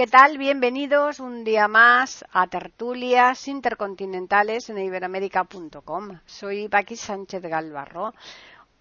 [0.00, 0.38] ¿Qué tal?
[0.38, 6.20] Bienvenidos un día más a Tertulias Intercontinentales en iberoamérica.com.
[6.24, 8.14] Soy Paqui Sánchez Galvarro.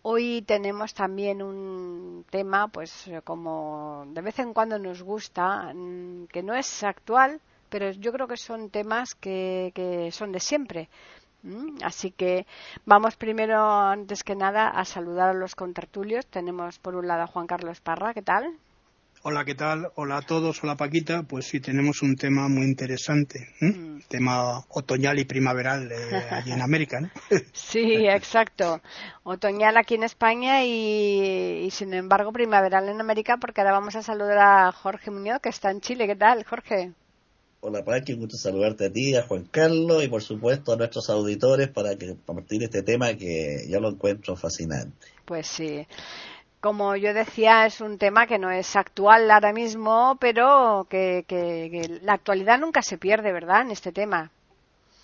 [0.02, 6.42] Hoy tenemos también un tema, pues como de vez en cuando nos gusta, mm, que
[6.42, 10.88] no es actual, pero yo creo que son temas que, que son de siempre.
[11.84, 12.48] Así que
[12.86, 16.28] vamos primero, antes que nada, a saludar a los contertulios.
[16.28, 18.58] Tenemos por un lado a Juan Carlos Parra, ¿qué tal?
[19.22, 19.91] Hola, ¿qué tal?
[19.96, 21.23] Hola a todos, hola Paquita.
[21.23, 24.03] Pues sí, tenemos un tema muy interesante, mm.
[24.08, 25.95] tema otoñal y primaveral eh,
[26.31, 27.09] allí en América, ¿no?
[27.52, 28.80] sí, exacto.
[29.23, 34.38] Otoñal aquí en España y, sin embargo primaveral en América porque ahora vamos a saludar
[34.38, 36.08] a Jorge Muñoz que está en Chile.
[36.08, 36.94] ¿Qué tal, Jorge?
[37.59, 41.09] Hola Paqui, un gusto saludarte a ti, a Juan Carlos y por supuesto a nuestros
[41.09, 44.95] auditores para que compartir este tema que yo lo encuentro fascinante.
[45.26, 45.86] Pues sí
[46.61, 52.13] como yo decía, es un tema que no es actual ahora mismo, pero que, la
[52.13, 53.61] actualidad nunca se pierde, ¿verdad?
[53.61, 54.31] En este tema.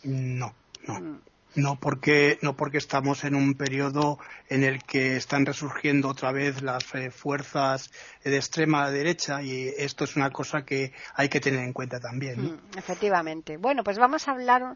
[0.04, 0.54] No,
[0.88, 1.00] no.
[1.00, 1.20] Mm.
[1.56, 6.62] No porque, no porque estamos en un periodo en el que están resurgiendo otra vez
[6.62, 7.92] las eh, fuerzas
[8.26, 12.42] de extrema derecha y esto es una cosa que hay que tener en cuenta también.
[12.42, 13.56] Mm, efectivamente.
[13.56, 14.76] Bueno, pues vamos a hablar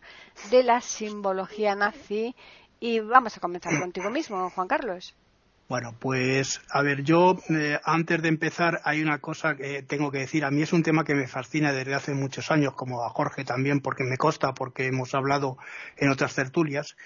[0.51, 2.33] de la simbología nazi
[2.79, 5.13] y vamos a comenzar contigo mismo, Juan Carlos.
[5.69, 10.17] Bueno, pues a ver, yo eh, antes de empezar hay una cosa que tengo que
[10.17, 10.43] decir.
[10.43, 13.45] A mí es un tema que me fascina desde hace muchos años, como a Jorge
[13.45, 15.59] también, porque me consta, porque hemos hablado
[15.95, 16.97] en otras tertulias.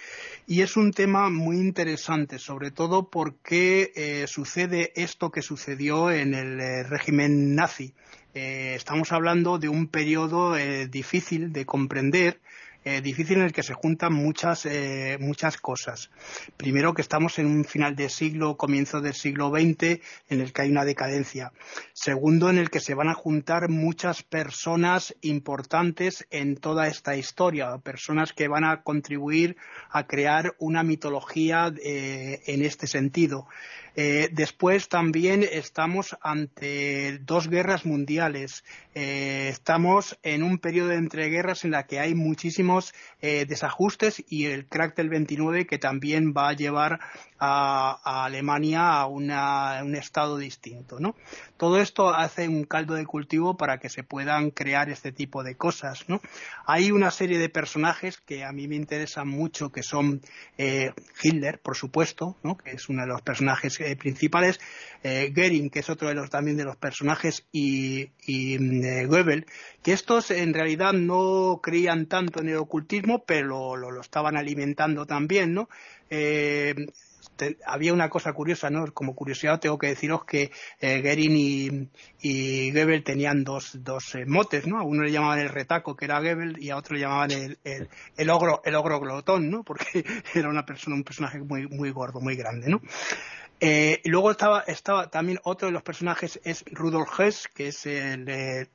[0.47, 6.34] Y es un tema muy interesante, sobre todo porque eh, sucede esto que sucedió en
[6.34, 7.94] el eh, régimen nazi.
[8.34, 10.56] estamos hablando de un periodo
[10.88, 12.40] difícil de comprender
[12.85, 16.09] eh, difícil en el que se juntan muchas, eh, muchas cosas.
[16.57, 20.63] Primero que estamos en un final de siglo, comienzo del siglo XX, en el que
[20.63, 21.53] hay una decadencia.
[21.94, 27.77] Segundo, en el que se van a juntar muchas personas importantes en toda esta historia,
[27.77, 29.55] personas que van a contribuir
[29.89, 33.47] a crear una mitología eh, en este sentido.
[33.96, 38.64] Eh, después también estamos ante dos guerras mundiales.
[38.96, 44.46] Eh, estamos en un periodo de entreguerras en la que hay muchísimos eh, desajustes y
[44.46, 47.00] el crack del 29 que también va a llevar
[47.40, 51.00] a, Alemania a un estado distinto.
[51.00, 51.16] ¿no?
[51.63, 55.56] Todo esto hace un caldo de cultivo para que se puedan crear este tipo de
[55.56, 56.09] cosas.
[56.09, 56.19] ¿no?
[56.66, 60.19] Hay una serie de personajes que a mí me interesan mucho, que son
[60.57, 60.91] eh,
[61.22, 62.57] Hitler, por supuesto, ¿no?
[62.57, 64.59] que es uno de los personajes eh, principales,
[65.03, 69.45] eh, Goering, que es otro de los también de los personajes, y, y mm, Goebbels,
[69.81, 75.06] que estos en realidad no creían tanto en el ocultismo, pero lo, lo, estaban alimentando
[75.06, 75.69] también, ¿no?
[77.39, 78.91] Eh, había una cosa curiosa, ¿no?
[78.94, 81.89] Como curiosidad tengo que deciros que eh, Goering y,
[82.22, 84.79] y Goebbels tenían dos, dos eh, motes, ¿no?
[84.79, 87.59] A uno le llamaban el retaco, que era Goebbels, y a otro le llamaban el,
[87.63, 89.63] el, el ogro, el ogro glotón, ¿no?
[89.63, 92.81] Porque era una persona, un personaje muy, muy gordo, muy grande, ¿no?
[93.59, 98.28] Eh, luego estaba, estaba también otro de los personajes es Rudolf Hess, que es el,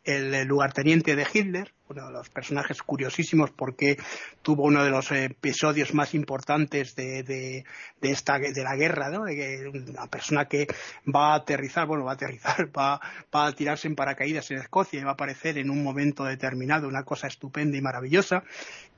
[0.04, 3.98] el lugarteniente de Hitler, uno de los personajes curiosísimos porque
[4.42, 7.64] tuvo uno de los episodios más importantes de, de,
[8.00, 9.24] de esta de la guerra, ¿no?
[9.24, 10.66] De una persona que
[11.06, 13.00] va a aterrizar, bueno, va a aterrizar, va,
[13.34, 16.88] va a tirarse en paracaídas en Escocia y va a aparecer en un momento determinado
[16.88, 18.44] una cosa estupenda y maravillosa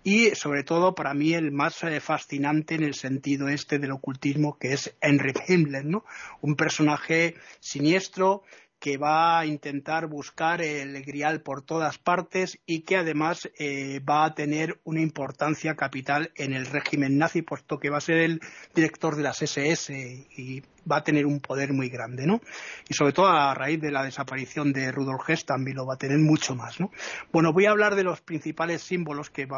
[0.03, 4.59] y sobre todo para mí el más eh, fascinante en el sentido este del ocultismo
[4.59, 6.05] que es Henry Himmler, ¿no?
[6.41, 8.43] Un personaje siniestro
[8.81, 14.25] que va a intentar buscar el grial por todas partes y que además eh, va
[14.25, 18.41] a tener una importancia capital en el régimen nazi, puesto que va a ser el
[18.75, 19.93] director de las SS
[20.37, 22.41] y va a tener un poder muy grande, ¿no?
[22.89, 25.99] Y sobre todo a raíz de la desaparición de Rudolf Hess también lo va a
[25.99, 26.91] tener mucho más, ¿no?
[27.33, 29.49] Bueno, voy a hablar de los principales símbolos que,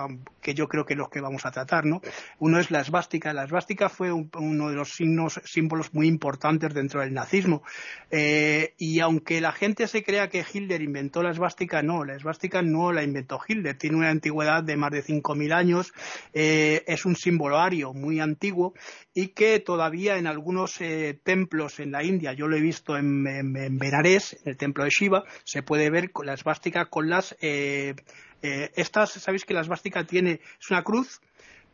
[0.41, 2.01] que yo creo que los que vamos a tratar, ¿no?
[2.39, 3.33] Uno es la esvástica.
[3.33, 7.63] La esvástica fue uno de los signos, símbolos muy importantes dentro del nazismo.
[8.11, 12.63] Eh, y aunque la gente se crea que Hitler inventó la esvástica, no, la esvástica
[12.63, 13.77] no la inventó Hitler.
[13.77, 15.93] Tiene una antigüedad de más de 5.000 años.
[16.33, 18.75] Eh, es un símbolo ario muy antiguo
[19.15, 23.27] y que todavía en algunos eh, templos en la India, yo lo he visto en,
[23.27, 27.09] en, en, Benares, en el templo de Shiva, se puede ver con la esvástica con
[27.09, 27.37] las...
[27.41, 27.95] Eh,
[28.43, 31.21] eh, estas, sabéis que la esvástica tiene, es una cruz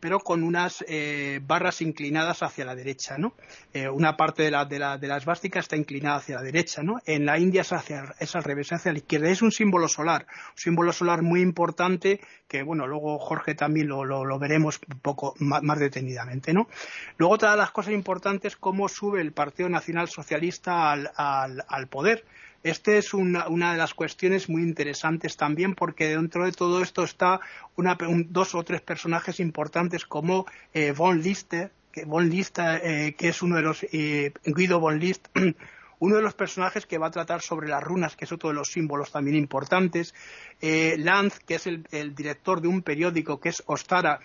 [0.01, 3.35] pero con unas eh, barras inclinadas hacia la derecha, ¿no?
[3.73, 6.83] Eh, una parte de la, de, la, de la esvástica está inclinada hacia la derecha,
[6.83, 7.01] ¿no?
[7.05, 9.29] En la India es, hacia, es al revés, hacia la izquierda.
[9.29, 14.39] Es un símbolo solar, un símbolo solar muy importante que, bueno, luego Jorge también lo,
[14.39, 16.69] veremos un poco más, detenidamente, ¿no?
[17.17, 21.89] Luego otra de las cosas importantes cómo sube el Partido Nacional Socialista al, al, al
[21.89, 22.25] poder.
[22.63, 27.41] Este es una, de las cuestiones muy interesantes también porque dentro de todo esto está
[27.77, 33.57] dos o tres personajes importantes como eh, von Lister, que, von eh, que es uno
[33.57, 35.29] de los, eh, Guido von List,
[36.01, 38.55] uno de los personajes que va a tratar sobre las runas, que es otro de
[38.55, 40.15] los símbolos también importantes,
[40.61, 44.21] eh, Lanz, que es el, director de un periódico que es Ostara,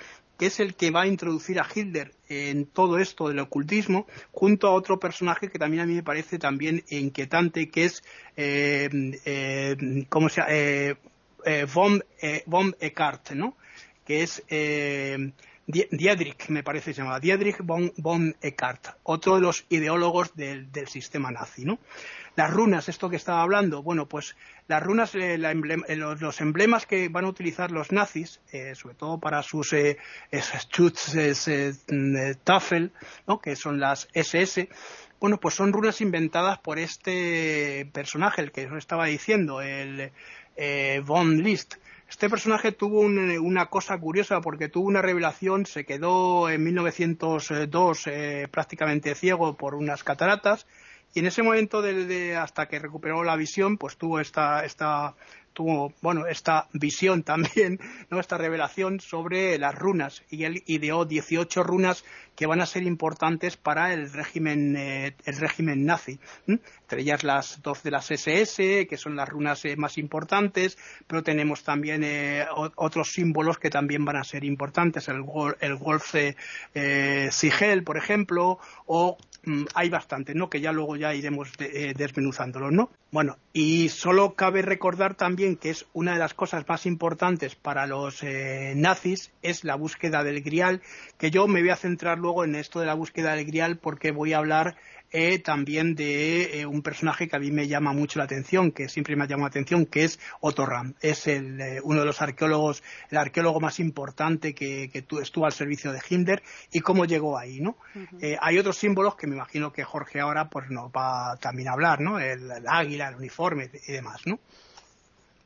[0.45, 4.71] es el que va a introducir a Hitler en todo esto del ocultismo, junto a
[4.71, 8.03] otro personaje que también a mí me parece también inquietante, que es,
[8.37, 8.89] eh,
[9.25, 10.53] eh, ¿cómo se llama?
[10.53, 10.95] Eh,
[11.73, 12.03] von,
[12.45, 13.57] von Eckart, ¿no?
[14.05, 14.43] Que es
[15.65, 21.31] Diedrich, me parece se llamaba, Diedrich von, von Eckart, otro de los ideólogos del, sistema
[21.31, 21.79] nazi, ¿no?
[22.35, 24.35] Las runas, esto que estaba hablando, bueno, pues
[24.67, 29.19] las runas, eh, eh, los, emblemas que van a utilizar los nazis, eh, sobre todo
[29.19, 29.97] para sus eh,
[32.43, 32.91] Tafel,
[33.27, 33.39] ¿no?
[33.39, 34.67] que son las SS,
[35.21, 40.11] bueno, pues son runas inventadas por este personaje, el que os estaba diciendo, el
[41.05, 41.75] von List.
[42.13, 48.05] Este personaje tuvo un, una cosa curiosa porque tuvo una revelación, se quedó en 1902
[48.05, 50.67] eh, prácticamente ciego por unas cataratas
[51.15, 55.15] y en ese momento de, de, hasta que recuperó la visión, pues tuvo esta, esta
[55.53, 57.79] tuvo, bueno, esta visión también,
[58.09, 58.19] ¿no?
[58.19, 62.03] esta revelación sobre las runas y él ideó 18 runas
[62.35, 66.19] que van a ser importantes para el régimen, eh, el régimen nazi.
[66.47, 70.77] Entre ellas las dos de las SS, que son las runas eh, más importantes,
[71.07, 72.45] pero tenemos también eh,
[72.75, 75.23] otros símbolos que también van a ser importantes, el,
[75.59, 80.49] el Wolf eh, Sigel, por ejemplo, o mmm, hay bastantes, ¿no?
[80.49, 82.89] Que ya luego ya iremos de, eh, desmenuzándolos, ¿no?
[83.11, 87.85] Bueno, y solo cabe recordar también que es una de las cosas más importantes para
[87.87, 90.81] los eh, nazis es la búsqueda del grial,
[91.17, 94.11] que yo me voy a centrar luego en esto de la búsqueda del grial porque
[94.11, 94.75] voy a hablar
[95.13, 98.89] eh, también de eh, un personaje que a mí me llama mucho la atención, que
[98.89, 100.95] siempre me ha llamado la atención, que es Otto Ram.
[101.01, 102.81] Es el, eh, uno de los arqueólogos,
[103.11, 107.61] el arqueólogo más importante que, que estuvo al servicio de Himmler y cómo llegó ahí,
[107.61, 107.77] ¿no?
[107.95, 108.37] Uh -huh.
[108.41, 112.01] hay otros símbolos que me imagino que Jorge ahora pues nos va también a hablar,
[112.01, 112.19] ¿no?
[112.19, 114.39] El, el águila, el uniforme y demás, ¿no?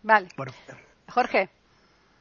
[0.03, 0.29] Vale.
[0.37, 0.53] Bueno.
[1.09, 1.49] Jorge.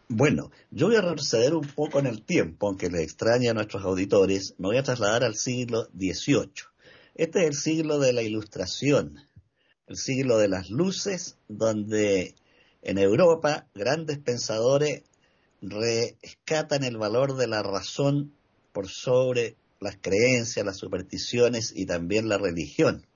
[0.08, 3.84] Bueno, yo voy a retroceder un poco en el tiempo, aunque les extrañe a nuestros
[3.84, 6.50] auditores, me voy a trasladar al siglo XVIII.
[7.18, 9.18] Este es el siglo de la ilustración,
[9.86, 12.34] el siglo de las luces, donde
[12.82, 15.02] en Europa grandes pensadores
[15.62, 18.34] rescatan el valor de la razón
[18.72, 23.06] por sobre las creencias, las supersticiones y también la religión.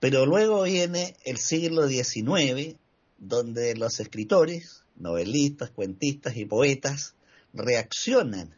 [0.00, 2.76] Pero luego viene el siglo XIX,
[3.18, 7.14] donde los escritores, novelistas, cuentistas y poetas
[7.52, 8.56] reaccionan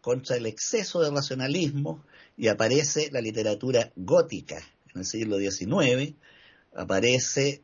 [0.00, 2.04] contra el exceso de racionalismo
[2.40, 4.56] y aparece la literatura gótica
[4.94, 6.14] en el siglo XIX,
[6.74, 7.62] aparece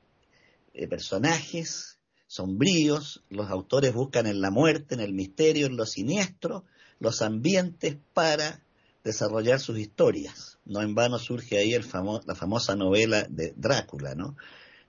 [0.74, 6.66] eh, personajes sombríos, los autores buscan en la muerte, en el misterio, en lo siniestro,
[6.98, 8.62] los ambientes para
[9.02, 10.58] desarrollar sus historias.
[10.66, 14.36] No en vano surge ahí el famo la famosa novela de Drácula, ¿no?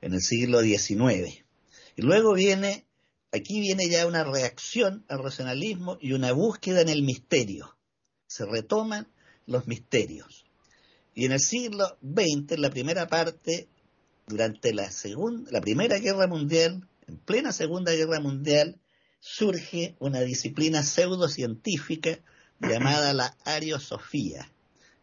[0.01, 1.46] En el siglo XIX.
[1.96, 2.86] Y luego viene,
[3.32, 7.77] aquí viene ya una reacción al racionalismo y una búsqueda en el misterio.
[8.27, 9.08] Se retoman
[9.48, 10.46] los misterios.
[11.16, 13.68] Y en el siglo XX, en la primera parte,
[14.27, 18.80] durante la, segunda, la Primera Guerra Mundial, en plena Segunda Guerra Mundial,
[19.20, 22.20] surge una disciplina pseudocientífica
[22.60, 24.51] llamada la ariosofía,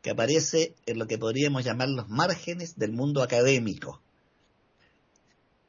[0.02, 4.00] que aparece en lo que podríamos llamar los márgenes del mundo académico.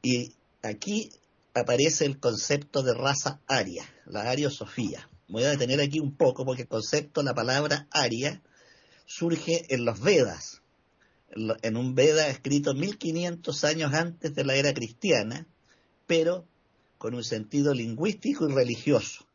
[0.02, 1.10] Y aquí
[1.54, 5.08] aparece el concepto de raza aria, la ariosofía.
[5.28, 8.42] Voy a detener aquí un poco porque el concepto, la palabra aria,
[9.06, 10.62] surge en los Vedas,
[11.62, 15.46] en un Veda escrito 1500 años antes de la era cristiana,
[16.06, 16.46] pero
[16.98, 19.26] con un sentido lingüístico y religioso.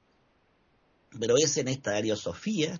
[1.19, 2.79] Pero es en esta ariosofía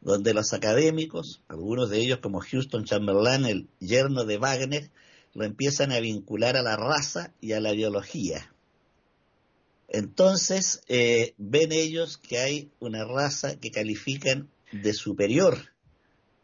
[0.00, 4.90] donde los académicos, algunos de ellos como Houston Chamberlain, el yerno de Wagner,
[5.34, 8.52] lo empiezan a vincular a la raza y a la biología.
[9.88, 15.58] Entonces eh, ven ellos que hay una raza que califican de superior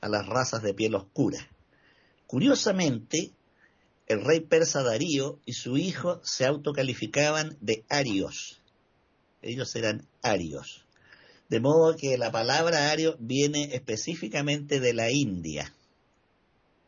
[0.00, 1.48] a las razas de piel oscura.
[2.26, 3.32] Curiosamente,
[4.06, 8.60] el rey persa Darío y su hijo se autocalificaban de arios.
[9.42, 10.84] Ellos eran arios.
[11.48, 15.72] De modo que la palabra ario viene específicamente de la India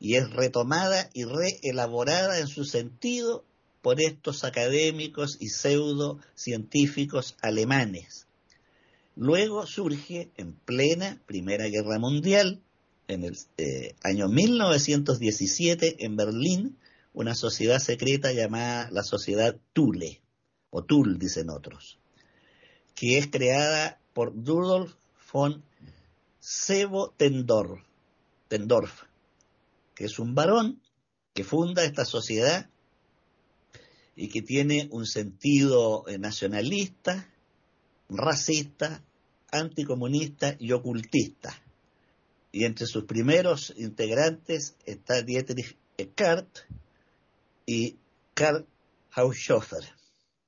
[0.00, 3.44] y es retomada y reelaborada en su sentido
[3.82, 8.26] por estos académicos y pseudocientíficos alemanes.
[9.16, 12.62] Luego surge en plena Primera Guerra Mundial,
[13.08, 16.78] en el eh, año 1917, en Berlín,
[17.14, 20.20] una sociedad secreta llamada la Sociedad Thule,
[20.70, 21.98] o Tul, dicen otros,
[22.94, 24.94] que es creada por Rudolf
[25.32, 25.64] von
[26.38, 27.80] Sebo Tendorf,
[29.94, 30.80] que es un varón
[31.34, 32.68] que funda esta sociedad
[34.14, 37.32] y que tiene un sentido eh, nacionalista,
[38.08, 39.02] racista,
[39.50, 41.62] anticomunista y ocultista.
[42.50, 46.48] Y entre sus primeros integrantes está Dietrich Eckart
[47.66, 47.96] y
[48.34, 48.66] Karl
[49.12, 49.84] Haushofer.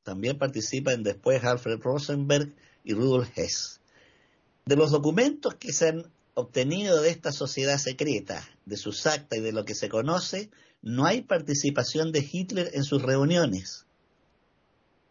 [0.02, 2.54] También participan después Alfred Rosenberg
[2.84, 3.80] y Rudolf Hess.
[4.64, 9.42] De los documentos que se han obtenido de esta sociedad secreta, de sus actas y
[9.42, 13.84] de lo que se conoce, no hay participación de Hitler en sus reuniones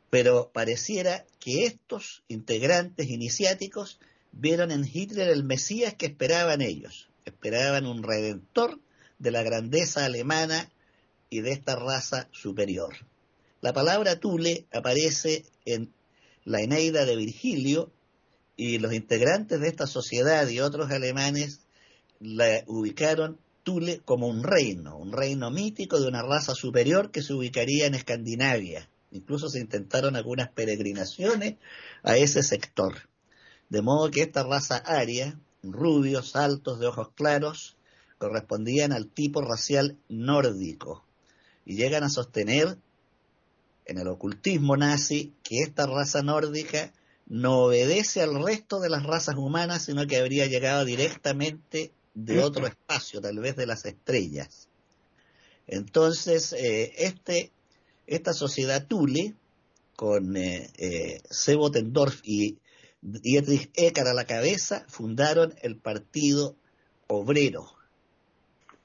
[0.10, 4.00] pero pareciera que estos integrantes iniciáticos
[4.31, 8.79] vieron en Hitler el Mesías que esperaban ellos, esperaban un redentor
[9.17, 10.71] de la grandeza alemana
[11.29, 12.95] y de esta raza superior.
[13.62, 15.93] La palabra Tule aparece en
[16.45, 17.91] la Eneida de Virgilio
[18.55, 21.62] y los integrantes de esta sociedad y otros alemanes
[22.19, 27.33] la ubicaron Tule como un reino, un reino mítico de una raza superior que se
[27.33, 31.55] ubicaría en Escandinavia, Incluso se intentaron algunas peregrinaciones
[32.03, 33.09] a ese sector.
[33.70, 37.78] De modo que esta raza aria, rubios, altos, de ojos claros,
[38.18, 41.06] correspondían al tipo racial nórdico.
[41.66, 42.78] Y llegan a sostener
[43.86, 46.94] en el ocultismo nazi que esta raza nórdica
[47.28, 52.66] no obedece al resto de las razas humanas, sino que habría llegado directamente de otro
[52.66, 54.68] espacio, tal vez de las estrellas.
[55.68, 57.52] Entonces, eh, este
[58.08, 59.36] esta sociedad Thule,
[59.96, 62.58] con eh, eh, Sebo Tendorf y
[63.01, 66.56] Dietrich Eckart a la cabeza, fundaron el Partido
[67.08, 67.72] Obrero,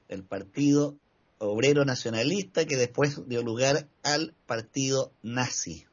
[0.07, 0.97] el Partido
[1.37, 5.85] Obrero Nacionalista que después dio lugar al Partido Nazi.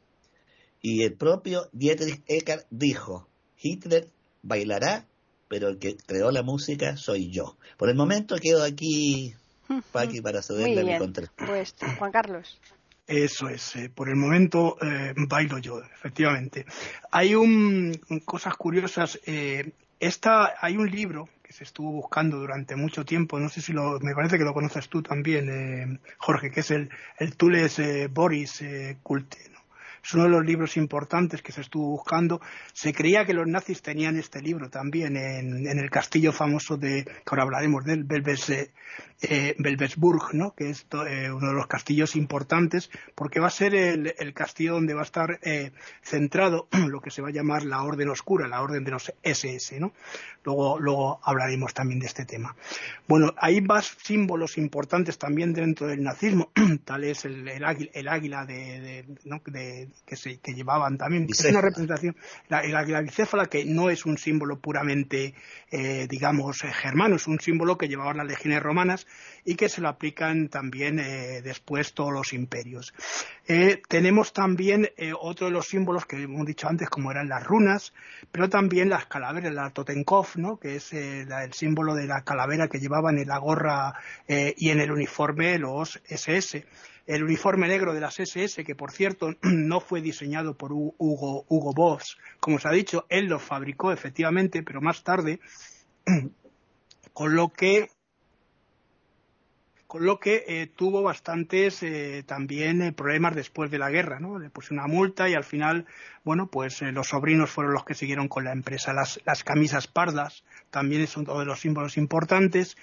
[0.81, 3.29] Y el propio Dietrich Eckart dijo,
[3.61, 4.09] Hitler
[4.43, 5.07] bailará,
[5.49, 7.57] pero el que creó la música soy yo.
[7.77, 9.35] Por el momento quedo aquí,
[9.93, 10.99] Paqui, para cederle a mi
[11.37, 12.59] Pues, Juan Carlos.
[13.07, 16.67] Eso es, eh, por el momento eh, bailo yo, efectivamente.
[17.11, 19.19] Hay un, cosas curiosas.
[19.27, 23.73] Eh, esta, hay un libro que se estuvo buscando durante mucho tiempo, no sé si
[23.73, 27.81] lo, me parece que lo conoces tú también, eh, Jorge, que es el, el Tules
[28.13, 28.65] Boris
[29.03, 29.53] Culte.
[30.05, 32.41] Es uno de los libros importantes que se estuvo buscando.
[32.73, 37.23] Se creía que los nazis tenían este libro también en, el castillo famoso de, que
[37.27, 40.55] ahora hablaremos del Belves, eh, Belvesburg, ¿no?
[40.55, 44.95] que es eh, uno de los castillos importantes, porque va a ser el, castillo donde
[44.95, 45.71] va a estar eh,
[46.03, 49.79] centrado lo que se va a llamar la Orden Oscura, la Orden de los SS.
[49.79, 49.93] ¿no?
[50.45, 52.57] Luego, luego hablaremos también de este tema.
[53.07, 56.51] Bueno, hay más símbolos importantes también dentro del nazismo,
[56.85, 59.05] tal es el, águila, de,
[60.05, 61.27] que, se, que llevaban también.
[61.29, 62.17] Es una representación,
[62.49, 65.35] la, águila bicéfala, que no es un símbolo puramente,
[66.09, 69.07] digamos, germano, es un símbolo que llevaban las legiones romanas
[69.45, 72.95] y que se lo aplican también eh, después todos los imperios.
[73.49, 77.45] Eh, tenemos también eh, otro de los símbolos que hemos dicho antes, como eran las
[77.45, 77.93] runas,
[78.31, 83.19] pero también las calaveras, la Totenkopf, que es el símbolo de la calavera que llevaban
[83.19, 83.95] en la gorra
[84.27, 86.65] y en el uniforme los SS
[87.07, 91.73] el uniforme negro de las SS, que por cierto no fue diseñado por Hugo, Hugo
[91.75, 95.41] Boss, como se ha dicho, él lo fabricó efectivamente, pero más tarde,
[97.13, 97.91] con lo que
[99.93, 104.39] con lo que eh, tuvo bastantes eh, también eh, problemas después de la guerra, ¿no?
[104.39, 105.85] Le puse una multa y al final,
[106.25, 108.95] bueno, pues los sobrinos fueron los que siguieron con la empresa.
[108.95, 112.79] Las, camisas pardas también son uno de los símbolos importantes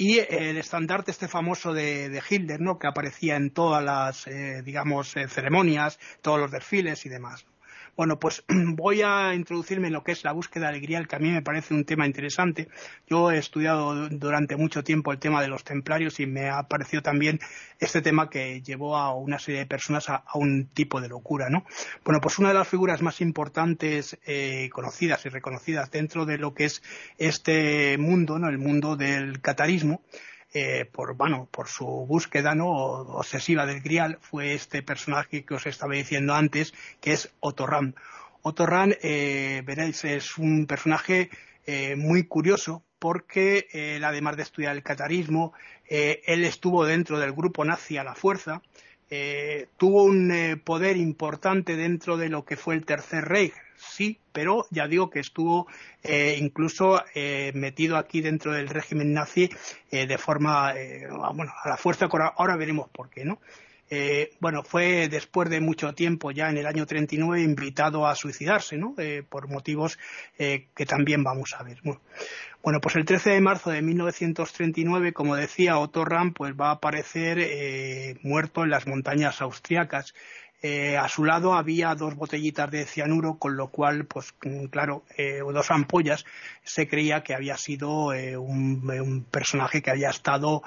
[0.00, 2.78] y el estandarte este famoso de, de, Hitler, ¿no?
[2.78, 4.24] Que aparecía en todas las,
[4.64, 7.44] digamos, ceremonias, todos los desfiles y demás.
[8.00, 11.30] Bueno, pues voy a introducirme en lo que es la búsqueda alegría, que a mí
[11.30, 12.68] me parece un tema interesante.
[13.06, 17.02] Yo he estudiado durante mucho tiempo el tema de los templarios y me ha parecido
[17.02, 17.40] también
[17.78, 21.66] este tema que llevó a una serie de personas a, un tipo de locura, ¿no?
[22.02, 26.54] Bueno, pues una de las figuras más importantes eh, conocidas y reconocidas dentro de lo
[26.54, 26.82] que es
[27.18, 28.48] este mundo, ¿no?
[28.48, 30.00] El mundo del catarismo,
[30.52, 32.70] eh, por, bueno, por su búsqueda ¿no?
[32.70, 37.94] obsesiva del Grial, fue este personaje que os estaba diciendo antes, que es Otorran.
[38.42, 41.30] Otorran, eh, veréis, es un personaje
[41.66, 45.54] eh, muy curioso porque él, además de estudiar el catarismo,
[45.88, 48.60] él estuvo dentro del grupo nazi a la fuerza,
[49.78, 54.86] tuvo un poder importante dentro de lo que fue el Tercer Reich, sí, pero ya
[54.86, 55.66] digo que estuvo
[56.02, 59.50] eh, incluso eh, metido aquí dentro del régimen nazi
[59.90, 60.74] eh, de forma,
[61.34, 63.40] bueno, a la fuerza, ahora veremos por qué, ¿no?
[64.38, 68.94] bueno, fue después de mucho tiempo, ya en el año 39, invitado a suicidarse, ¿no?
[69.28, 69.98] por motivos
[70.38, 71.80] que también vamos a ver.
[72.62, 76.74] Bueno, pues el 13 de marzo de 1939, como decía Otto Rahn, pues va a
[76.74, 80.14] aparecer muerto en las montañas austriacas.
[80.62, 85.04] Eh, a su lado había dos botellitas de cianuro, con lo cual, pues mm, claro,
[85.16, 86.26] eh, dos ampollas,
[86.62, 90.62] se creía que había sido eh, un, personaje que había estado,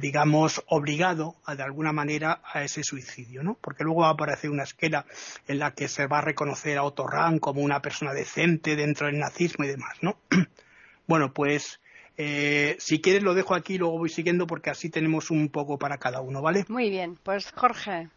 [0.00, 3.56] digamos, obligado a, de alguna manera a ese suicidio, ¿no?
[3.58, 5.06] Porque luego va a aparecer una esquela
[5.48, 9.06] en la que se va a reconocer a Otto Rahn como una persona decente dentro
[9.06, 10.18] del nazismo y demás, ¿no?
[11.06, 11.80] bueno, pues
[12.16, 16.20] si quieres lo dejo aquí, luego voy siguiendo porque así tenemos un poco para cada
[16.20, 16.66] uno, ¿vale?
[16.68, 18.10] Muy bien, pues Jorge.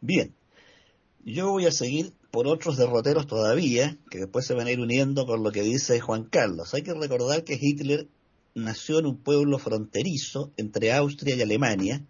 [0.00, 0.34] Bien,
[1.24, 5.26] yo voy a seguir por otros derroteros todavía, que después se van a ir uniendo
[5.26, 6.72] con lo que dice Juan Carlos.
[6.74, 8.08] Hay que recordar que Hitler
[8.54, 12.04] nació en un pueblo fronterizo entre Austria y Alemania,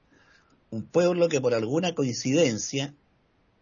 [0.71, 2.95] un pueblo que por alguna coincidencia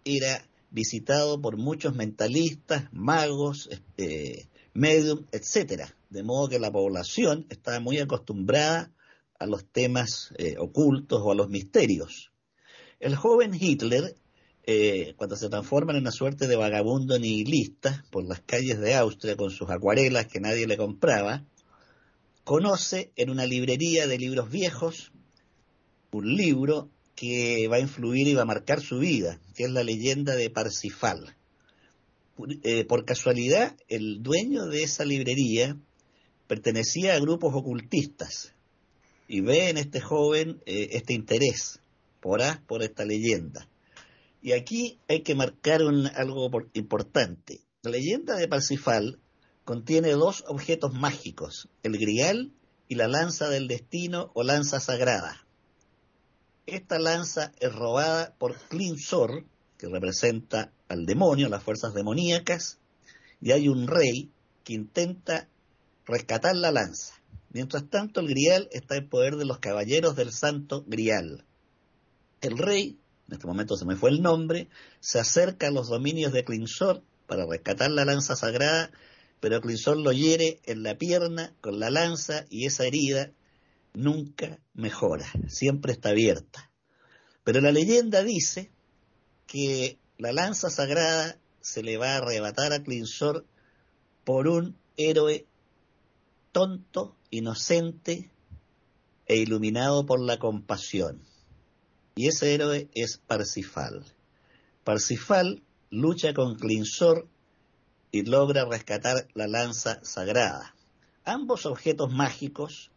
[0.04, 7.80] era visitado por muchos mentalistas, magos, este, medium, etcétera, de modo que la población estaba
[7.80, 8.92] muy acostumbrada
[9.38, 12.30] a los temas eh, ocultos o a los misterios.
[13.00, 14.14] El joven Hitler,
[14.64, 19.36] eh, cuando se transforma en una suerte de vagabundo nihilista por las calles de Austria
[19.36, 21.42] con sus acuarelas que nadie le compraba,
[22.44, 25.12] conoce en una librería de libros viejos
[26.12, 29.82] un libro que va a influir y va a marcar su vida, que es la
[29.82, 31.36] leyenda de Parsifal.
[32.62, 35.74] Eh, por casualidad, el dueño de esa librería
[36.46, 38.52] pertenecía a grupos ocultistas
[39.26, 41.80] y ve en este joven eh, este interés
[42.20, 43.68] por esta leyenda.
[44.42, 47.60] Y aquí hay que marcar algo importante.
[47.82, 49.18] La leyenda de Parsifal
[49.64, 52.52] contiene dos objetos mágicos, el grial
[52.88, 55.46] y la lanza del destino o lanza sagrada.
[56.66, 59.44] Esta lanza es robada por Klinsor,
[59.76, 62.78] que representa al demonio, las fuerzas demoníacas,
[63.40, 64.30] y hay un rey
[64.64, 65.48] que intenta
[66.04, 67.14] rescatar la lanza.
[67.50, 71.44] Mientras tanto, el grial está en poder de los caballeros del santo grial.
[72.40, 72.98] El rey,
[73.28, 74.68] en este momento se me fue el nombre,
[75.00, 78.90] se acerca a los dominios de Clinsor para rescatar la lanza sagrada,
[79.40, 83.30] pero Clinsor lo hiere en la pierna con la lanza y esa herida
[83.92, 86.70] nunca mejora, siempre está abierta.
[87.44, 88.70] Pero la leyenda dice
[89.46, 93.44] que la lanza sagrada se le va a arrebatar a Clinsor
[94.24, 95.46] por un héroe
[96.52, 98.30] tonto, inocente
[99.26, 101.29] e iluminado por la compasión.
[102.20, 104.04] Y ese héroe es Parsifal.
[104.84, 107.26] Parsifal lucha con Clinsor
[108.12, 110.74] y logra rescatar la lanza sagrada.
[111.24, 112.90] Ambos objetos mágicos,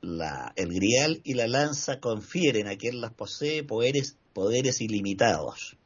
[0.00, 4.16] el grial y la lanza, confieren a quien las posee poderes,
[4.80, 5.76] ilimitados.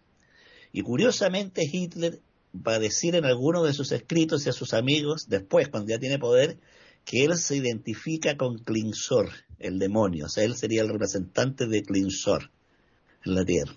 [0.70, 2.20] Y curiosamente Hitler
[2.54, 5.98] va a decir en algunos de sus escritos y a sus amigos, después, cuando ya
[5.98, 6.60] tiene poder,
[7.04, 11.82] que él se identifica con Clinsor, el demonio, o sea, él sería el representante de
[11.82, 12.50] Clinsor
[13.24, 13.76] en la tierra.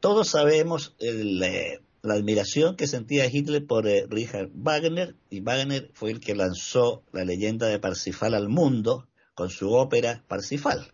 [0.00, 6.10] Todos sabemos eh, la admiración que sentía Hitler por eh, Richard Wagner, y Wagner fue
[6.10, 10.92] el que lanzó la leyenda de Parsifal al mundo con su ópera Parsifal,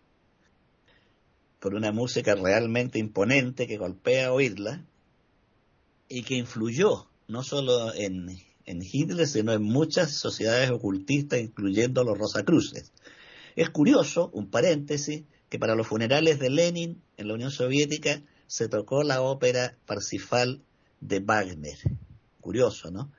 [1.59, 4.85] por una música realmente imponente que golpea oírla
[6.07, 8.29] y que influyó no solo en
[8.69, 12.93] en Hitler, sino en muchas sociedades ocultistas, incluyendo los Rosacruces.
[13.55, 18.69] Es curioso, un paréntesis, que para los funerales de Lenin en la Unión Soviética se
[18.69, 20.61] tocó la ópera Parsifal
[21.01, 21.77] de Wagner.
[22.41, 23.11] Curioso, ¿no?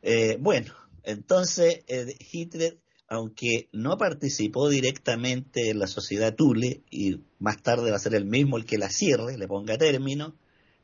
[0.00, 0.72] Eh, bueno,
[1.02, 7.96] entonces eh, Hitler, aunque no participó directamente en la sociedad Thule, y más tarde va
[7.96, 10.34] a ser el mismo el que la cierre, le ponga término,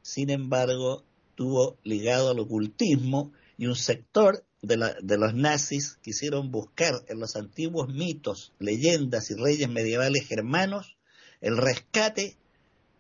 [0.03, 1.03] sin embargo,
[1.35, 7.92] tuvo ligado al ocultismo y un sector de, los nazis quisieron buscar en los antiguos
[7.92, 10.96] mitos, leyendas y reyes medievales germanos
[11.42, 12.38] el rescate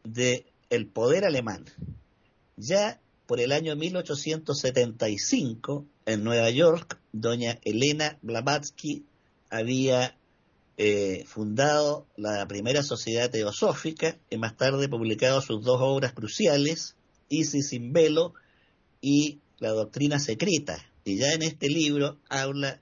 [0.04, 1.64] del el poder alemán.
[2.58, 9.06] Ya por el año 1875, en Nueva York, doña Elena Blavatsky
[9.48, 10.18] había
[10.76, 16.96] eh, fundado la primera sociedad teosófica y más tarde publicado sus dos obras cruciales,
[17.30, 18.34] Isis sin velo
[19.00, 20.84] y La doctrina secreta.
[21.04, 22.80] Y ya en este libro habla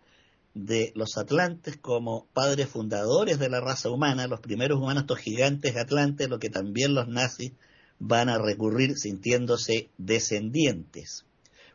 [0.54, 5.76] de los atlantes como padres fundadores de la raza humana, los primeros humanos, estos gigantes
[5.76, 7.52] atlantes, lo que también los nazis
[7.98, 11.24] van a recurrir sintiéndose descendientes.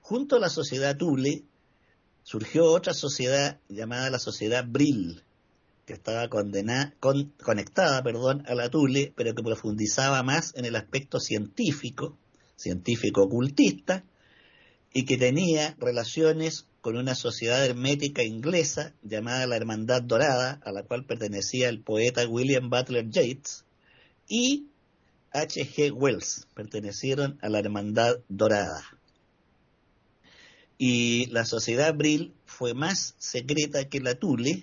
[0.01, 1.43] Junto a la sociedad Thule
[2.23, 5.21] surgió otra sociedad llamada la sociedad Brill,
[5.85, 12.17] que estaba conectada perdón, a la Thule, pero que profundizaba más en el aspecto científico,
[12.55, 14.03] científico ocultista,
[14.93, 20.83] y que tenía relaciones con una sociedad hermética inglesa llamada la Hermandad Dorada, a la
[20.83, 23.65] cual pertenecía el poeta William Butler Yeats,
[24.27, 24.67] y
[25.31, 25.65] H.
[25.65, 25.91] G.
[25.91, 28.83] Wells pertenecieron a la Hermandad Dorada.
[30.77, 34.61] Y la sociedad Brill fue más secreta que la Tule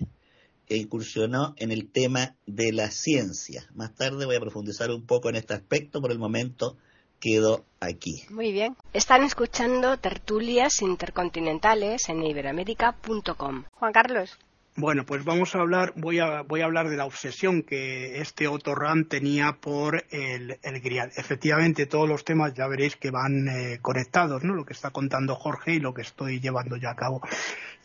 [0.69, 3.67] e incursionó en el tema de la ciencia.
[3.73, 6.77] Más tarde voy a profundizar un poco en este aspecto, por el momento
[7.21, 8.25] quedo aquí.
[8.29, 8.75] Muy bien.
[8.91, 13.63] Están escuchando tertulias intercontinentales en iberamérica.com.
[13.71, 14.37] Juan Carlos.
[14.77, 18.47] Bueno, pues vamos a hablar, voy a, voy a hablar de la obsesión que este
[18.47, 21.11] Otto Ram tenía por el, grial.
[21.17, 24.55] Efectivamente, todos los temas ya veréis que van eh, conectados, ¿no?
[24.55, 27.21] Lo que está contando Jorge y lo que estoy llevando ya a cabo.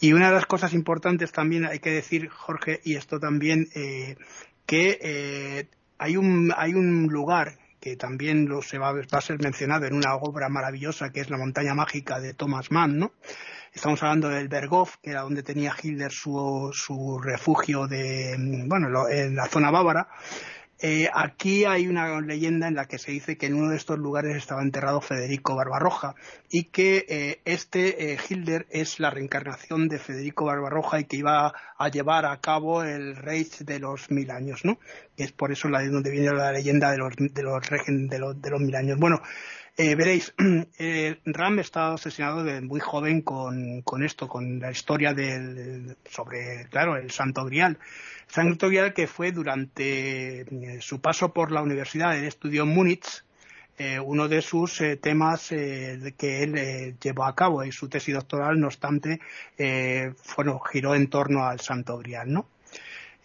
[0.01, 4.16] Y una de las cosas importantes también hay que decir, Jorge, y esto también, eh,
[4.64, 5.68] que eh,
[5.99, 9.94] hay, un, hay un lugar que también lo se va, va, a ser mencionado en
[9.94, 13.12] una obra maravillosa que es La montaña mágica de Thomas Mann, ¿no?
[13.72, 18.35] Estamos hablando del Berghof, que era donde tenía Hitler su, su refugio de,
[18.66, 20.09] bueno, en la zona bávara.
[20.79, 23.99] Eh, aquí hay una leyenda en la que se dice que en uno de estos
[23.99, 26.15] lugares estaba enterrado Federico Barbarroja
[26.51, 31.55] y que eh, este eh, Hitler es la reencarnación de Federico Barbarroja y que iba
[31.79, 34.79] a llevar a cabo el Reich de los mil años, ¿no?
[35.17, 38.43] Es por eso la, de donde viene la leyenda de los, de los, de los,
[38.43, 38.99] de los mil años.
[38.99, 39.23] Bueno,
[39.77, 40.35] eh, veréis,
[40.79, 46.97] eh, Ram está obsesionado de muy joven con, esto, con la historia del, sobre, claro,
[46.97, 47.79] el Santo Grial.
[48.27, 53.23] Santo Grial que fue durante eh, su paso por la universidad, él estudió en Múnich,
[54.07, 59.21] uno de sus temas que él llevó a cabo y su tesis doctoral, no obstante,
[60.35, 62.47] bueno, giró en torno al Santo Grial, ¿no?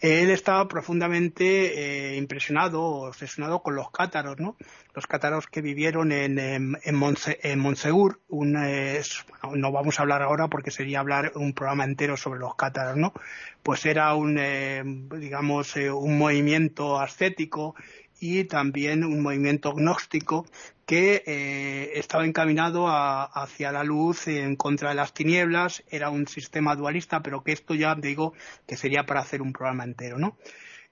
[0.02, 4.58] Él estaba profundamente eh, impresionado, obsesionado con los cátaros, ¿no?
[4.96, 11.00] Los cátaros que vivieron en, en, en, Monsegur, no vamos a hablar ahora porque sería
[11.00, 13.14] hablar un programa entero sobre los cátaros, ¿no?
[13.62, 17.76] Pues era un, eh, digamos, eh, un movimiento ascético
[18.22, 20.46] y también un movimiento gnóstico
[20.86, 26.76] que eh, estaba encaminado hacia la luz en contra de las tinieblas, era un sistema
[26.76, 28.34] dualista, pero que esto ya digo
[28.68, 30.38] que sería para hacer un programa entero, ¿no?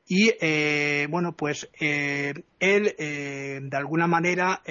[0.07, 4.63] Y eh, bueno, pues eh, él de alguna manera,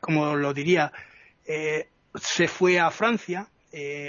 [0.00, 0.90] como lo diría,
[2.14, 3.48] se fue a Francia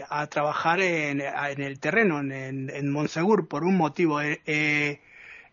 [0.10, 4.22] a trabajar en, el terreno, en, en, Montsegur, por un motivo.
[4.22, 5.02] Eh,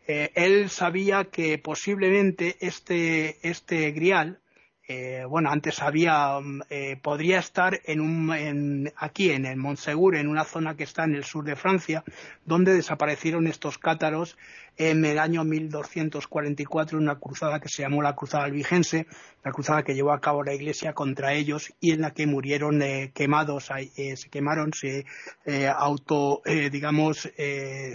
[0.06, 4.40] él sabía que posiblemente este, este grial,
[4.86, 10.28] eh, bueno, antes había, mm, eh, podría estar en un, aquí en el Montsegur, en
[10.28, 12.04] una zona que está en el sur de Francia,
[12.44, 14.36] donde desaparecieron estos cátaros
[14.76, 19.06] en el año 1244 en una cruzada que se llamó la Cruzada Albigense,
[19.44, 22.82] la cruzada que llevó a cabo la Iglesia contra ellos y en la que murieron
[22.82, 25.06] eh, quemados, eh, se quemaron, se
[25.44, 27.30] eh, auto, digamos,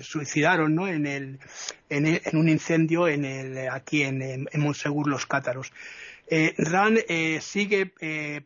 [0.01, 0.87] suicidaron, ¿no?
[0.87, 1.39] En el,
[1.89, 5.71] en, un incendio en el, aquí en, en Monsegur los cátaros.
[6.31, 6.99] Eh, Rand
[7.41, 7.91] sigue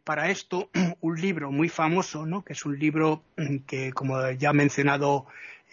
[0.06, 0.70] para esto
[1.02, 2.44] un libro muy famoso, ¿no?
[2.44, 3.24] que es un libro
[3.68, 5.26] que, como ya ha mencionado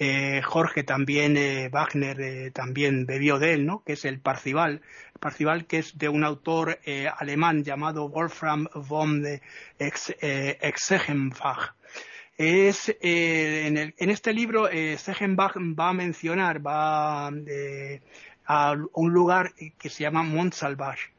[0.02, 3.82] eh, Jorge también, eh, Wagner eh, también bebió de él, ¿no?
[3.84, 4.80] que es el Parcival.
[5.38, 6.78] El que es de un autor
[7.18, 9.22] alemán llamado Wolfram von
[9.78, 11.74] Exegenbach.
[12.38, 17.26] Es, en, este libro Segenbach va a mencionar va
[18.46, 21.12] a un lugar que se llama Montsalvage.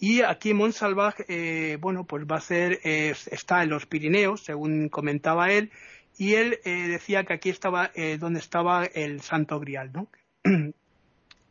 [0.00, 5.70] Y aquí Montsalvage, bueno, pues va a ser, está en los Pirineos, según comentaba él,
[6.16, 10.08] y él eh, decía que aquí estaba eh, donde estaba el Santo Grial, ¿no?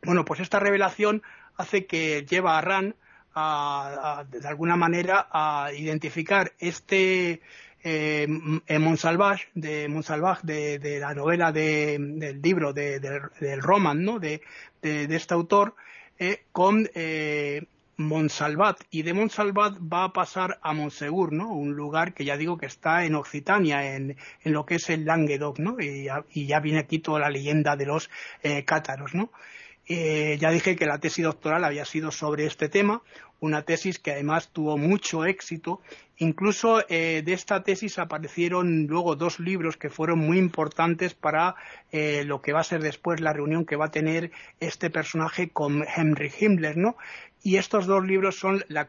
[0.02, 1.22] bueno, pues esta revelación
[1.56, 2.94] hace que lleva a Ran
[3.34, 7.40] a, de alguna manera a identificar este
[7.82, 8.26] eh,
[8.78, 14.20] Monsalvage de Monsalvage de, la novela del libro del roman, ¿no?
[14.20, 14.40] De,
[14.82, 15.74] este autor
[16.52, 16.88] con
[17.96, 21.52] Monsalvat y de Monsalvat va a pasar a Monsegur, ¿no?
[21.52, 25.58] Un lugar que ya digo que está en Occitania, en, lo que es el Languedoc,
[25.58, 25.76] ¿no?
[25.78, 26.04] Y
[26.46, 28.10] ya, viene aquí toda la leyenda de los
[28.42, 29.30] eh, cátaros, ¿no?
[29.86, 33.02] Eh, ya dije que la tesis doctoral había sido sobre este tema,
[33.40, 35.82] una tesis que además tuvo mucho éxito.
[36.16, 41.54] Incluso eh, de esta tesis aparecieron luego dos libros que fueron muy importantes para
[41.92, 45.84] lo que va a ser después la reunión que va a tener este personaje con
[45.96, 46.96] Henry Himmler, ¿no?
[47.44, 48.88] Y estos dos libros son la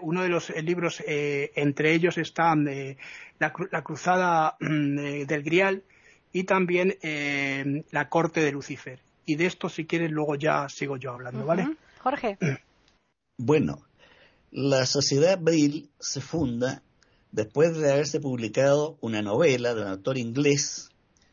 [0.00, 5.82] uno de los libros, entre ellos está la, cruzada mm, del Grial
[6.30, 6.94] y también
[7.90, 11.76] la corte de Lucifer y de esto, si quieres, luego ya sigo yo hablando, ¿vale?
[11.98, 12.38] Jorge.
[13.36, 13.82] Bueno,
[14.50, 16.82] la Sociedad Brill se funda
[17.30, 20.88] después de haberse publicado una novela de un autor inglés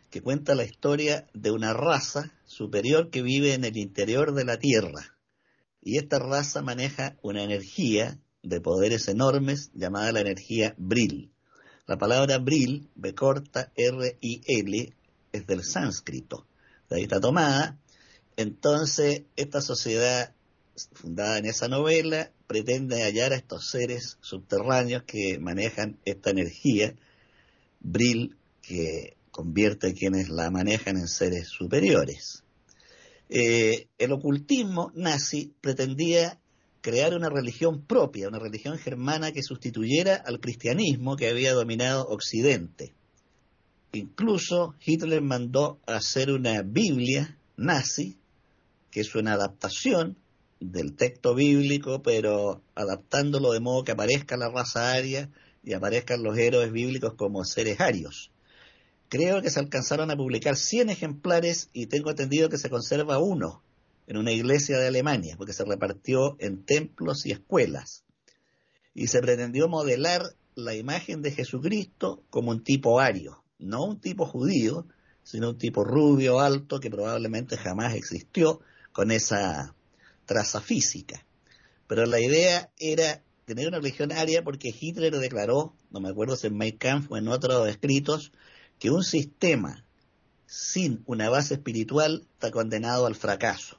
[0.09, 4.57] que cuenta la historia de una raza superior que vive en el interior de la
[4.57, 5.14] Tierra.
[5.85, 11.31] Y esta raza maneja una energía de poderes enormes llamada la energía Brill.
[11.87, 14.93] La palabra Brill, B corta R-I-L,
[15.31, 16.45] es del sánscrito.
[16.89, 17.79] De ahí está tomada
[18.37, 20.33] entonces, esta sociedad
[20.93, 26.95] fundada en esa novela pretende hallar a estos seres subterráneos que manejan esta energía,
[27.79, 32.43] Brill, que convierte a quienes la manejan en seres superiores.
[33.29, 36.39] Eh, el ocultismo nazi pretendía
[36.81, 42.93] crear una religión propia, una religión germana que sustituyera al cristianismo que había dominado Occidente.
[43.93, 48.17] Incluso Hitler mandó hacer una Biblia nazi
[48.91, 50.15] que es una adaptación
[50.61, 55.29] del texto bíblico, pero adaptándolo de modo que aparezca la raza aria
[55.63, 58.31] y aparezcan los héroes bíblicos como seres arios.
[59.09, 63.61] Creo que se alcanzaron a publicar 100 ejemplares y tengo entendido que se conserva uno
[64.07, 68.03] en una iglesia de Alemania, porque se repartió en templos y escuelas.
[68.93, 70.23] Y se pretendió modelar
[70.55, 74.87] la imagen de Jesucristo como un tipo ario, no un tipo judío,
[75.23, 79.75] sino un tipo rubio, alto, que probablemente jamás existió, con esa
[80.25, 81.25] traza física.
[81.87, 86.47] Pero la idea era tener una religión aria porque Hitler declaró, no me acuerdo si
[86.47, 88.31] en Mein Kampf o en otros escritos,
[88.79, 89.85] que un sistema
[90.45, 93.77] sin una base espiritual está condenado al fracaso.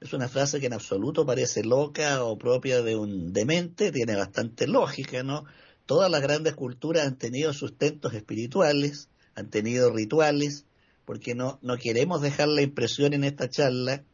[0.00, 4.66] Es una frase que en absoluto parece loca o propia de un demente, tiene bastante
[4.66, 5.44] lógica, ¿no?
[5.86, 10.66] Todas las grandes culturas han tenido sustentos espirituales, han tenido rituales,
[11.04, 14.04] porque no, no queremos dejar la impresión en esta charla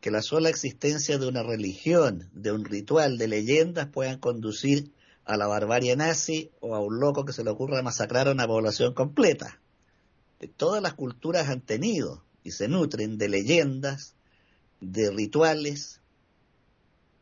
[0.00, 4.90] que la sola existencia de una religión, de un ritual, de leyendas puedan conducir
[5.24, 8.46] a la barbarie nazi o a un loco que se le ocurra masacrar a una
[8.46, 9.60] población completa.
[10.56, 14.14] Todas las culturas han tenido y se nutren de leyendas,
[14.80, 16.00] de rituales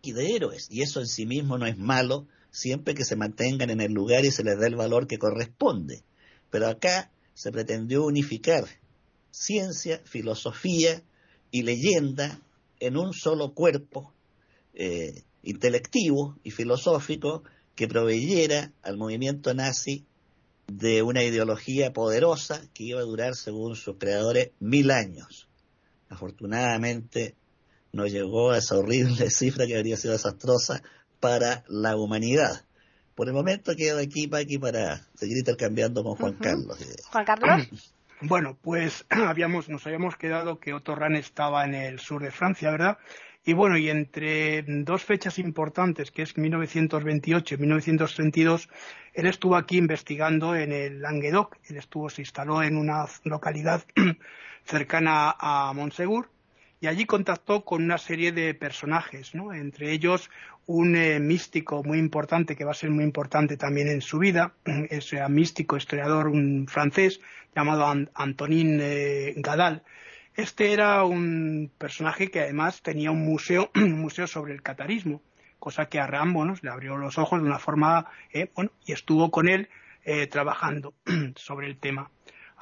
[0.02, 0.66] y de héroes.
[0.70, 4.24] Y eso en sí mismo no es malo siempre que se mantengan en el lugar
[4.24, 6.02] y se les dé el valor que corresponde.
[6.50, 8.66] Pero acá se pretendió unificar
[9.30, 11.02] ciencia, filosofía
[11.50, 12.40] y leyenda
[12.80, 14.12] en un solo cuerpo
[14.74, 20.06] eh, intelectivo y filosófico que proveyera al movimiento nazi
[20.66, 25.48] de una ideología poderosa que iba a durar, según sus creadores, mil años.
[26.08, 27.34] Afortunadamente
[27.92, 30.82] no llegó a esa horrible cifra que habría sido desastrosa
[31.20, 32.64] para la humanidad.
[33.14, 36.78] Por el momento quedo aquí, aquí para seguir intercambiando con Juan Carlos.
[37.10, 37.68] Juan Carlos.
[38.24, 42.70] Bueno, pues habíamos, nos habíamos quedado que Otto Rahn estaba en el sur de Francia,
[42.70, 42.98] ¿verdad?
[43.44, 48.68] Y bueno, y entre dos fechas importantes, que es 1928 y 1932,
[49.14, 51.56] él estuvo aquí investigando en el Languedoc.
[51.68, 53.84] Él estuvo, se instaló en una localidad
[54.64, 56.30] cercana a Montsegur
[56.80, 59.52] y allí contactó con una serie de personajes, ¿no?
[59.52, 60.30] Entre ellos
[60.66, 64.54] un eh, místico muy importante que va a ser muy importante también en su vida,
[64.90, 67.20] ese místico historiador un francés
[67.54, 69.82] llamado Antonin eh, Gadal.
[70.34, 75.20] Este era un personaje que además tenía un museo, un museo sobre el catarismo,
[75.58, 79.30] cosa que a Rambo le abrió los ojos de una forma, eh, bueno, y estuvo
[79.30, 79.68] con él
[80.30, 80.94] trabajando
[81.36, 82.10] sobre el tema.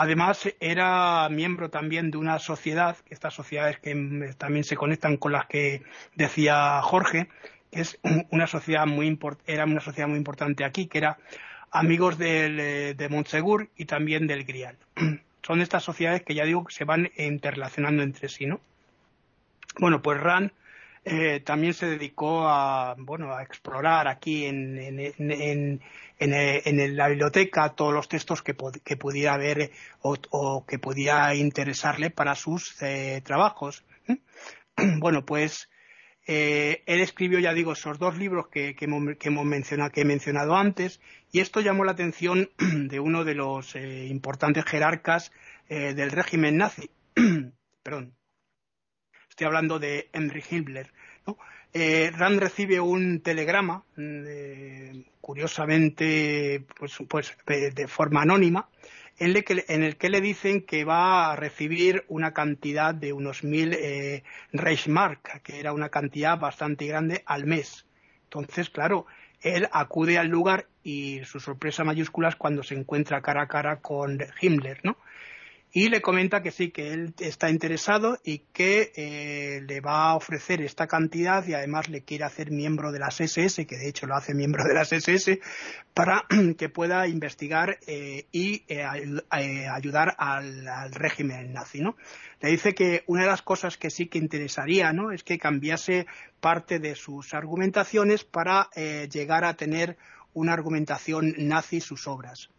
[0.03, 5.45] Además, era miembro también de una sociedad, estas sociedades que también se conectan con las
[5.45, 5.83] que
[6.15, 7.29] decía Jorge,
[7.71, 7.99] es
[8.31, 11.19] una sociedad muy era una sociedad muy importante aquí, que era
[11.71, 14.79] amigos eh, de Montsegur y también del Grial.
[15.43, 18.61] Son estas sociedades que ya digo que se van interrelacionando entre sí, ¿no?
[19.79, 20.53] Bueno, pues Ran
[21.05, 25.81] eh, también se dedicó a, bueno, a explorar aquí en, en,
[26.19, 29.71] en, la biblioteca todos los textos que, que pudiera ver
[30.03, 33.85] o, que pudiera interesarle para sus eh, trabajos.
[34.99, 35.70] Bueno, pues
[36.33, 41.01] Eh, él escribió, ya digo, esos dos libros que, hemos mencionado, que he mencionado antes,
[41.33, 45.33] y esto llamó la atención de uno de los eh, importantes jerarcas
[45.69, 46.89] eh, del régimen nazi.
[47.83, 48.15] Perdón.
[49.29, 50.93] Estoy hablando de Henry Himmler.
[51.73, 58.69] Rand recibe un telegrama, mm, curiosamente, pues, pues de forma anónima,
[59.21, 59.37] en
[59.83, 65.43] el, que, le dicen que va a recibir una cantidad de unos mil eh, Reichsmark,
[65.43, 67.85] que era una cantidad bastante grande al mes.
[68.25, 69.05] Entonces, claro,
[69.43, 73.81] él acude al lugar y su sorpresa mayúscula es cuando se encuentra cara a cara
[73.81, 74.97] con Himmler, ¿no?
[75.73, 80.17] Y le comenta que sí, que él está interesado y que eh, le va a
[80.17, 84.07] ofrecer esta cantidad y además le quiere hacer miembro de las SS, que de hecho
[84.07, 85.41] lo hace miembro de las SS,
[85.95, 86.25] para
[86.59, 88.85] que pueda investigar eh, y eh,
[89.71, 91.97] ayudar al, al, régimen nazi, ¿no?
[92.41, 95.13] Le dice que una de las cosas que sí que interesaría, ¿no?
[95.13, 96.07] Es que cambiase
[96.41, 98.71] parte de sus argumentaciones para
[99.11, 99.99] llegar a tener
[100.33, 102.51] una argumentación nazi sus obras.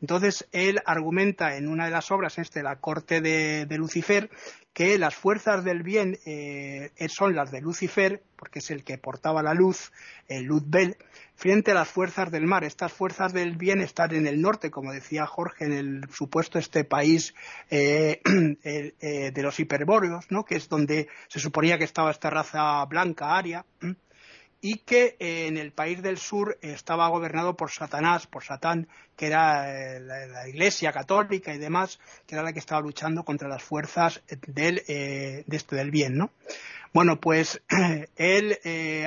[0.00, 4.30] Entonces, él argumenta en una de las obras, este, La Corte de, Lucifer,
[4.72, 9.42] que las fuerzas del bien eh, son las de Lucifer, porque es el que portaba
[9.42, 9.92] la luz,
[10.26, 10.96] el Luzbel,
[11.36, 12.64] frente a las fuerzas del mar.
[12.64, 16.84] Estas fuerzas del bien están en el norte, como decía Jorge, en el supuesto este
[16.84, 17.34] país
[17.70, 18.20] eh,
[18.64, 20.44] eh, de los hiperbóreos, ¿no?
[20.44, 23.64] que es donde se suponía que estaba esta raza blanca aria
[24.64, 29.26] y que eh, en el país del sur estaba gobernado por Satanás, por Satán, que
[29.26, 33.62] era eh, la, Iglesia católica y demás, que era la que estaba luchando contra las
[33.62, 36.30] fuerzas del, eh, de este del bien, ¿no?
[36.94, 37.60] Bueno, pues
[38.16, 38.58] él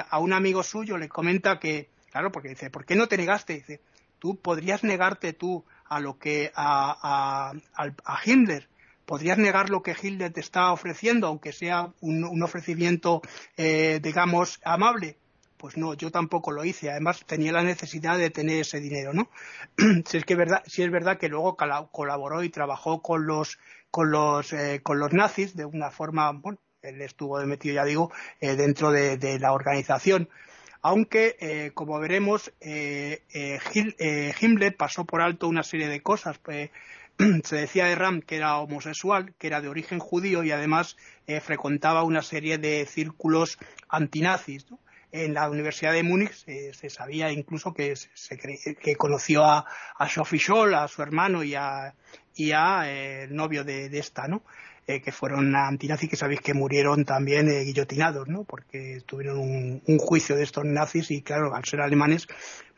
[0.08, 3.54] a un amigo suyo le comenta que, claro, porque dice, ¿por qué no te negaste?
[3.54, 3.82] Dice,
[4.20, 8.70] tú podrías negarte tú a lo que a, a, Hitler,
[9.08, 13.24] podrías negar lo que Hitler te está ofreciendo, aunque sea un, un ofrecimiento,
[13.58, 15.18] digamos, amable.
[15.58, 16.92] Pues no, yo tampoco lo hice.
[16.92, 19.30] Además, tenía la necesidad de tener ese dinero, ¿no?
[20.06, 21.58] si es que verdad, si es verdad que luego
[21.92, 23.58] colaboró y trabajó con los
[23.90, 28.12] con los eh, con los nazis de una forma, bueno, él estuvo metido, ya digo,
[28.40, 30.30] eh, dentro de, la organización.
[30.82, 36.38] Aunque, eh, como veremos, Himmler pasó por alto una serie de cosas.
[36.38, 36.70] Pues,
[37.44, 40.98] se decía de Ram que era homosexual, que era de origen judío y además
[41.42, 43.58] frecuentaba una serie de círculos
[43.90, 44.70] antinazis.
[44.70, 44.80] ¿no?
[45.12, 48.38] En la Universidad de Múnich se, sabía incluso que, se
[48.76, 49.66] que conoció a,
[49.98, 51.94] a Sophie Scholl, a su hermano y a,
[52.36, 54.44] y a eh, el novio de, esta, ¿no?
[54.90, 58.46] Eh, que fueron antinazis que sabéis que murieron también eh, guillotinados, ¿no?
[58.46, 59.38] Porque tuvieron
[59.86, 62.26] un, juicio de estos nazis y, claro, al ser alemanes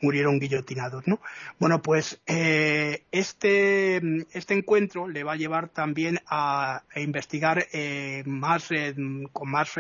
[0.02, 1.22] murieron guillotinados, ¿no?
[1.60, 8.70] Bueno, pues eh, este, este encuentro le va a llevar también a, investigar eh, más,
[9.32, 9.76] con más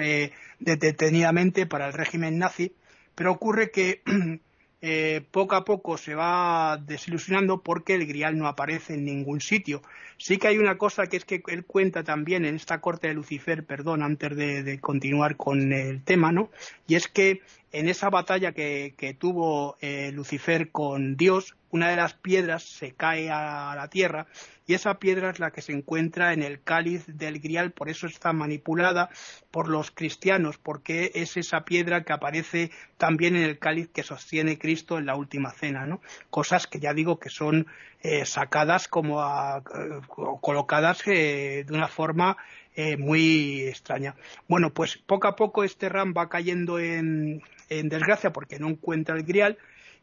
[0.59, 2.75] detenidamente para el régimen nazi,
[3.15, 4.03] pero ocurre que
[4.81, 9.81] eh, poco a poco se va desilusionando porque el grial no aparece en ningún sitio.
[10.17, 13.13] Sí que hay una cosa que es que él cuenta también en esta corte de
[13.13, 16.49] Lucifer, perdón, antes de, continuar con el tema, ¿no?
[16.87, 22.13] Y es que en esa batalla que, tuvo eh, Lucifer con Dios, una de las
[22.13, 24.27] piedras se cae a la tierra
[24.65, 28.07] y esa piedra es la que se encuentra en el cáliz del grial, por eso
[28.07, 29.09] está manipulada
[29.51, 34.57] por los cristianos, porque es esa piedra que aparece también en el cáliz que sostiene
[34.57, 36.01] Cristo en la última cena, ¿no?
[36.29, 37.67] Cosas que ya digo que son
[38.01, 40.01] eh, sacadas como a, eh,
[40.41, 42.37] colocadas de una forma
[42.97, 44.15] muy extraña.
[44.47, 49.15] Bueno, pues poco a poco este Ram va cayendo en, en desgracia porque no encuentra
[49.15, 49.57] el grial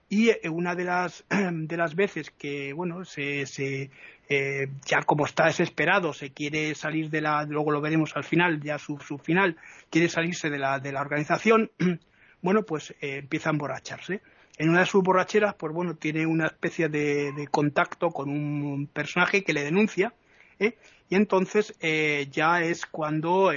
[0.08, 3.90] y eh, una de las de las veces que bueno se, se
[4.28, 8.60] eh, ya como está desesperado se quiere salir de la luego lo veremos al final
[8.60, 9.56] ya su, su final
[9.90, 11.70] quiere salirse de la de la organización
[12.42, 14.20] bueno pues eh, empieza a emborracharse.
[14.58, 18.86] En una de sus borracheras pues bueno tiene una especie de, de contacto con un
[18.86, 20.14] personaje que le denuncia
[20.58, 23.52] y entonces ya es cuando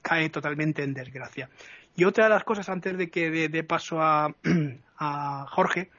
[0.00, 1.50] cae totalmente en desgracia
[1.96, 3.98] y otra de las cosas, antes de que dé paso
[4.98, 5.90] a, Jorge,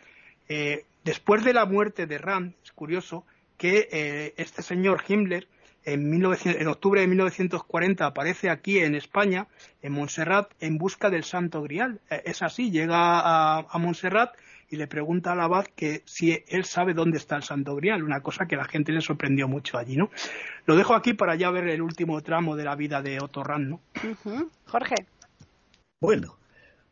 [0.47, 3.25] eh, después de la muerte de Rand, es curioso
[3.57, 5.47] que eh, este señor Himmler,
[5.83, 9.47] en, octubre de 1940, aparece aquí en España,
[9.81, 11.99] en Montserrat, en busca del Santo Grial.
[12.09, 14.35] Eh, es así, llega a, Montserrat
[14.69, 18.21] y le pregunta al abad que si él sabe dónde está el Santo Grial, una
[18.21, 20.11] cosa que la gente le sorprendió mucho allí, ¿no?
[20.65, 23.69] Lo dejo aquí para ya ver el último tramo de la vida de Otto Rand,
[23.69, 23.81] ¿no?
[24.65, 25.07] Jorge.
[25.99, 26.37] Bueno,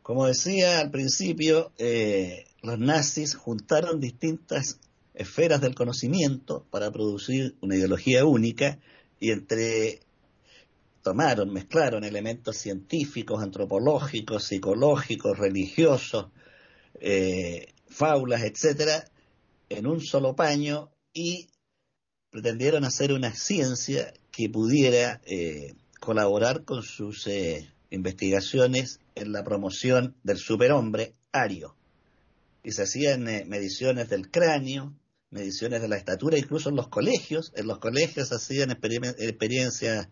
[0.02, 4.80] como decía al principio, eh, los nazis juntaron distintas
[5.14, 8.80] esferas del conocimiento para producir una ideología única
[9.20, 10.00] y entre
[11.02, 16.26] tomaron, mezclaron elementos científicos, antropológicos, psicológicos, religiosos,
[17.00, 19.04] eh, fábulas, etcétera,
[19.68, 21.46] en un solo paño y
[22.30, 30.14] pretendieron hacer una ciencia que pudiera eh, colaborar con sus eh, investigaciones en la promoción
[30.22, 31.74] del superhombre ario.
[32.62, 34.94] Y se hacían mediciones del cráneo,
[35.30, 37.52] mediciones de la estatura, incluso en los colegios.
[37.56, 40.08] En los colegios hacían experiencias,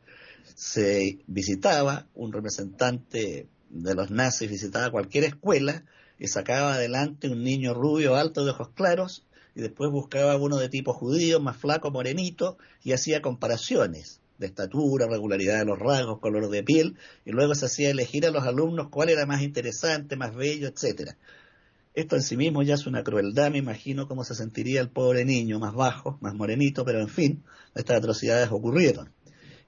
[0.55, 5.85] se visitaba un representante de los nazis, visitaba cualquier escuela
[6.19, 10.69] y sacaba adelante un niño rubio, alto, de ojos claros, y después buscaba uno de
[10.69, 16.49] tipo judío, más flaco, morenito, y hacía comparaciones de estatura, regularidad de los rasgos, color
[16.51, 20.35] de piel, y luego se hacía elegir a los alumnos cuál era más interesante, más
[20.35, 21.17] bello, etcétera.
[21.95, 25.25] Esto en sí mismo ya es una crueldad, me imagino cómo se sentiría el pobre
[25.25, 29.13] niño, más bajo, más morenito, pero en fin, estas atrocidades ocurrieron.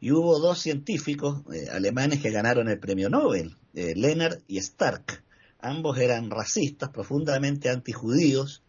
[0.01, 5.23] Y hubo dos científicos eh, alemanes que ganaron el premio Nobel, eh, Lennart y Stark.
[5.61, 8.63] Ambos eran racistas, profundamente antijudíos,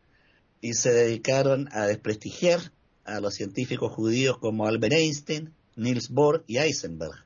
[0.61, 2.71] y se dedicaron a desprestigiar
[3.05, 7.25] a los científicos judíos como Albert Einstein, Niels Bohr y Heisenberg,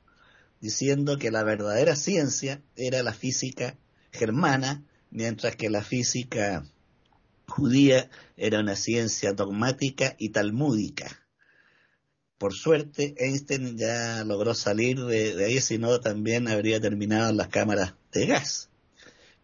[0.60, 3.78] diciendo que la verdadera ciencia era la física
[4.12, 6.66] germana mientras que la física
[7.47, 11.22] judía era una ciencia dogmática y talmúdica.
[12.38, 17.49] Por suerte, Einstein ya logró salir de, ahí, si no también habría terminado en las
[17.49, 18.70] cámaras de gas.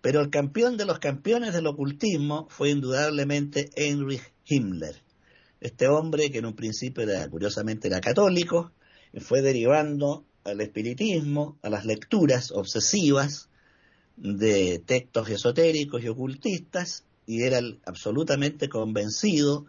[0.01, 5.03] Pero el campeón de los campeones del ocultismo fue indudablemente Heinrich Himmler.
[5.59, 8.71] Este hombre, que en un principio era, curiosamente era católico,
[9.19, 13.49] fue derivando al espiritismo, a las lecturas obsesivas,
[14.17, 19.67] de textos esotéricos y ocultistas y era absolutamente convencido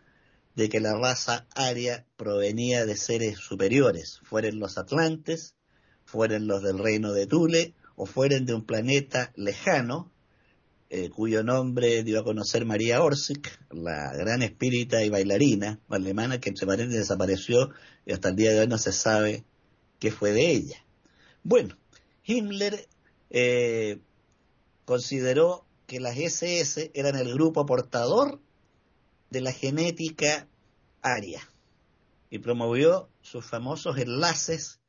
[0.55, 5.55] de que la raza aria provenía de seres superiores, fueran los atlantes,
[6.05, 10.11] fueran los del reino de Tule o fueran de un planeta lejano,
[10.91, 16.53] eh, cuyo nombre dio a conocer María Orsic, la gran espírita y bailarina alemana que
[16.55, 17.71] se parece desapareció
[18.07, 19.45] y hasta el día de hoy no se sabe
[19.99, 20.85] qué fue de ella.
[21.43, 21.77] Bueno,
[22.25, 22.89] Himmler
[23.31, 24.01] eh,
[24.87, 28.41] consideró que las SS eran el grupo portador
[29.31, 30.49] de la genética
[31.03, 31.43] aria
[32.31, 34.81] y promovió sus famosos enlaces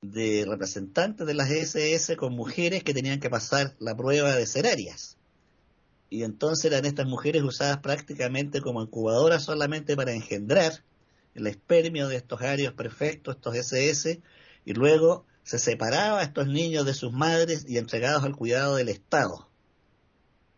[0.00, 4.66] de representantes de las SS con mujeres que tenían que pasar la prueba de ser
[4.66, 5.16] arias.
[6.12, 10.84] Y entonces eran estas mujeres usadas prácticamente como incubadoras solamente para engendrar
[11.34, 14.20] el espermio de estos arios perfectos, estos SS,
[14.66, 18.90] y luego se separaba a estos niños de sus madres y entregados al cuidado del
[18.90, 19.48] Estado.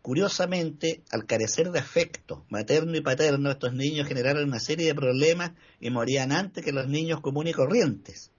[0.03, 5.53] Curiosamente, al carecer de afecto materno y paterno, estos niños generaron una serie de problemas
[5.79, 8.33] y morían antes que los niños comunes y corrientes.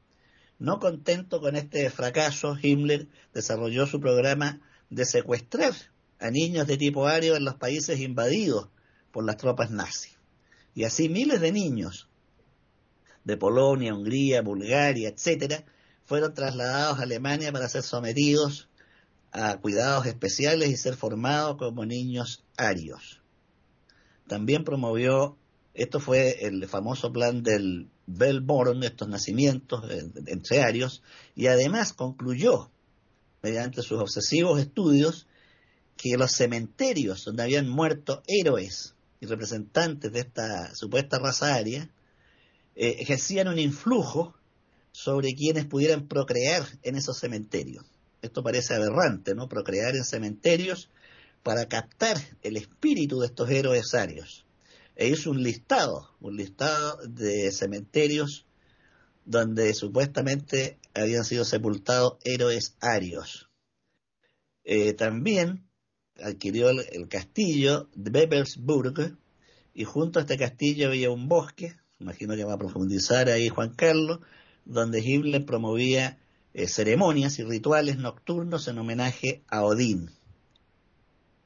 [0.59, 4.59] No contento con este fracaso, Himmler desarrolló su programa
[4.89, 5.73] de secuestrar
[6.19, 8.69] a niños de tipo ario en los países invadidos
[9.11, 10.17] por las tropas nazis.
[10.73, 12.09] Y así miles de niños
[13.23, 15.65] de Polonia, Hungría, Bulgaria, etcétera,
[16.05, 18.69] fueron trasladados a Alemania para ser sometidos
[19.31, 23.21] a cuidados especiales y ser formados como niños arios.
[24.27, 25.37] También promovió,
[25.73, 29.83] esto fue el famoso plan del Bellborn, estos nacimientos
[30.27, 31.03] entre arios,
[31.35, 32.71] y además concluyó,
[33.41, 35.27] mediante sus obsesivos estudios,
[35.95, 41.89] que los cementerios donde habían muerto héroes y representantes de esta supuesta raza aria
[42.75, 44.35] eh, ejercían un influjo
[44.91, 47.85] sobre quienes pudieran procrear en esos cementerios.
[48.21, 49.47] Esto parece aberrante, ¿no?
[49.47, 50.89] Procrear en cementerios
[51.43, 54.45] para captar el espíritu de estos héroes arios.
[54.95, 58.45] E hizo un listado, un listado de cementerios
[59.25, 63.49] donde supuestamente habían sido sepultados héroes arios.
[64.63, 65.65] Eh, también
[66.23, 69.17] adquirió el, castillo de Bebelsburg
[69.73, 73.73] y junto a este castillo había un bosque, imagino que va a profundizar ahí Juan
[73.75, 74.19] Carlos,
[74.63, 76.17] donde Himmler promovía
[76.53, 80.09] eh, ceremonias y rituales nocturnos en homenaje a Odín.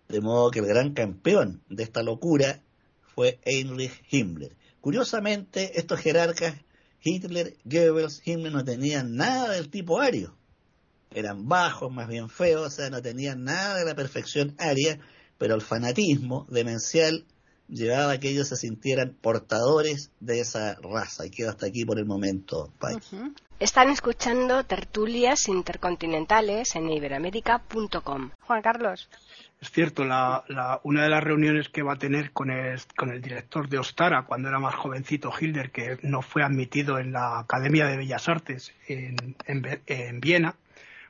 [0.08, 2.64] De modo que el gran campeón de esta locura
[3.02, 4.56] fue Heinrich Himmler.
[4.82, 6.56] Curiosamente, estos jerarcas,
[7.04, 10.39] Hitler, Goebbels, Himmler, no tenían nada del tipo ario.
[11.12, 15.00] Eran bajos, más bien feos, o sea, no tenían nada de la perfección aria,
[15.38, 17.26] pero el fanatismo demencial
[17.68, 21.26] llevaba a que ellos se sintieran portadores de esa raza.
[21.26, 22.72] Y quedo hasta aquí por el momento,
[23.60, 28.32] Están escuchando tertulias intercontinentales en iberamérica.com.
[28.42, 29.10] Juan Carlos.
[29.62, 33.68] Es cierto, una de las reuniones que va a tener con el, con el director
[33.68, 37.98] de Ostara, cuando era más jovencito Hilder, que no fue admitido en la Academia de
[37.98, 40.56] Bellas Artes en, en, Viena,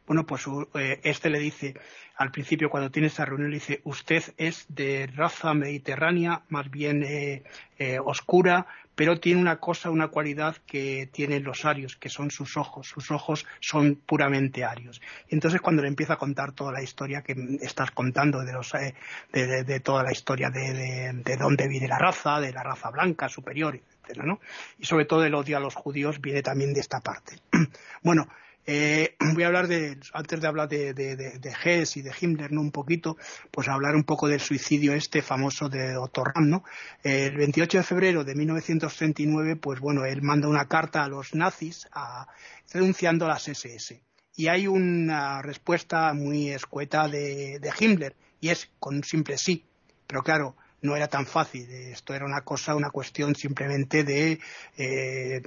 [0.10, 1.76] bueno, pues eh, este le dice,
[2.16, 7.04] al principio cuando tiene esa reunión, le dice, usted es de raza mediterránea, más bien
[7.04, 7.44] eh,
[7.78, 12.58] eh, oscura, pero tiene una cosa, una cualidad que tienen los arios, que son sus
[12.58, 12.88] ojos.
[12.88, 15.00] Sus ojos son puramente arios.
[15.28, 18.74] Y entonces cuando le empieza a contar toda la historia que estás contando de, los,
[18.74, 18.96] eh,
[19.32, 23.76] de, toda la historia de, de, dónde viene la raza, de la raza blanca superior,
[23.76, 24.40] etcétera, ¿no?
[24.80, 27.36] Y sobre todo el odio a los judíos viene también de esta parte.
[28.02, 28.28] bueno,
[28.72, 32.62] eh, voy a hablar de, antes de hablar de, de, Hess y de Himmler, ¿no?
[32.62, 33.18] Un poquito,
[33.50, 36.64] pues hablar un poco del suicidio este famoso de Otto Rahn, ¿no?
[37.02, 41.88] El 28 de febrero de 1939, pues bueno, él manda una carta a los nazis
[41.92, 42.28] a,
[42.72, 44.04] denunciando las SS.
[44.36, 49.66] Y hay una respuesta muy escueta de, de Himmler, y es con un simple sí.
[50.06, 51.70] Pero claro, no era tan fácil.
[51.70, 54.40] Esto era una cosa, una cuestión simplemente de,
[54.78, 55.42] eh,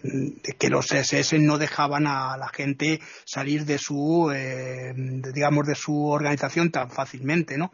[0.59, 6.07] que los SS no dejaban a la gente salir de su, eh, digamos, de su
[6.07, 7.73] organización tan fácilmente, ¿no?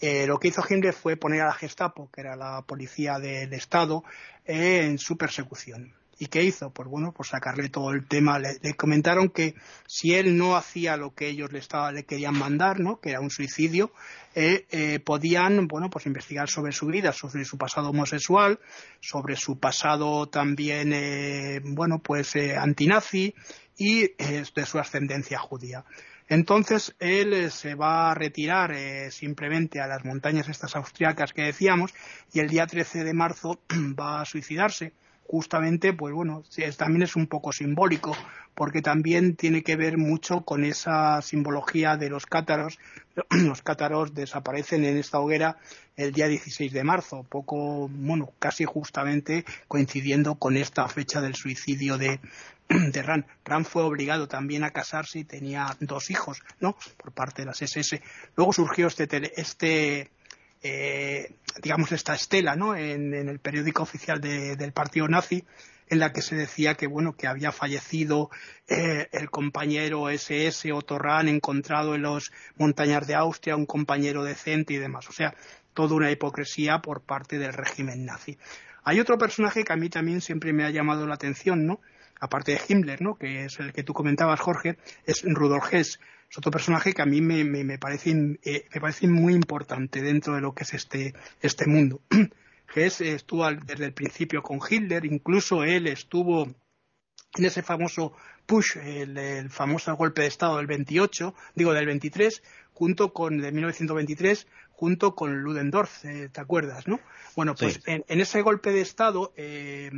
[0.00, 3.52] Eh, lo que hizo Himmler fue poner a la Gestapo, que era la policía del
[3.52, 4.04] Estado,
[4.44, 5.94] en su persecución.
[6.18, 6.70] ¿Y qué hizo?
[6.70, 8.38] Pues bueno, pues sacarle todo el tema.
[8.38, 9.54] Le, comentaron que
[9.86, 13.00] si él no hacía lo que ellos le, estaba, le querían mandar, ¿no?
[13.00, 13.92] que era un suicidio,
[14.34, 18.60] eh, eh, podían, bueno, pues investigar sobre su vida, sobre su pasado homosexual,
[19.00, 23.34] sobre su pasado también, eh, bueno, pues antinazi
[23.76, 25.84] y de su ascendencia judía.
[26.28, 28.72] Entonces él se va a retirar
[29.10, 31.92] simplemente a las montañas estas austriacas que decíamos
[32.32, 33.60] y el día 13 de marzo
[33.98, 34.92] va a suicidarse
[35.26, 36.42] justamente, pues bueno,
[36.76, 38.16] también es un poco simbólico,
[38.54, 42.78] porque también tiene que ver mucho con esa simbología de los cátaros.
[43.30, 45.58] Los cátaros desaparecen en esta hoguera
[45.96, 51.96] el día 16 de marzo, poco, bueno, casi justamente coincidiendo con esta fecha del suicidio
[51.96, 52.20] de,
[52.68, 53.26] de Ran.
[53.44, 56.76] Ran fue obligado también a casarse y tenía dos hijos, ¿no?
[56.96, 58.02] Por parte de las SS.
[58.36, 59.08] Luego surgió este,
[59.40, 60.10] este
[60.64, 62.74] eh, digamos, esta estela ¿no?
[62.74, 65.44] en, el periódico oficial del partido nazi
[65.90, 68.30] en la que se decía que bueno que había fallecido
[68.66, 74.72] eh, el compañero SS Otto Rahn encontrado en los montañas de Austria un compañero decente
[74.72, 75.06] y demás.
[75.10, 75.34] O sea
[75.74, 78.38] toda una hipocresía por parte del régimen nazi.
[78.84, 81.80] Hay otro personaje que a mí también siempre me ha llamado la atención no
[82.20, 86.00] aparte de Himmler no que es el que tú comentabas Jorge es Rudolf Hess
[86.34, 88.10] es otro personaje que a mí me, me, parece,
[88.42, 92.00] eh, me parece muy importante dentro de lo que es este, este mundo.
[92.74, 96.48] Hess estuvo desde el principio con Hitler, incluso él estuvo
[97.36, 98.14] en ese famoso
[98.46, 104.48] push, el, famoso golpe de Estado del 28, digo del 23, junto con, de 1923,
[104.76, 107.00] junto con Ludendorff, eh, ¿te acuerdas, no?
[107.36, 109.90] Bueno, pues en, ese golpe de Estado, eh,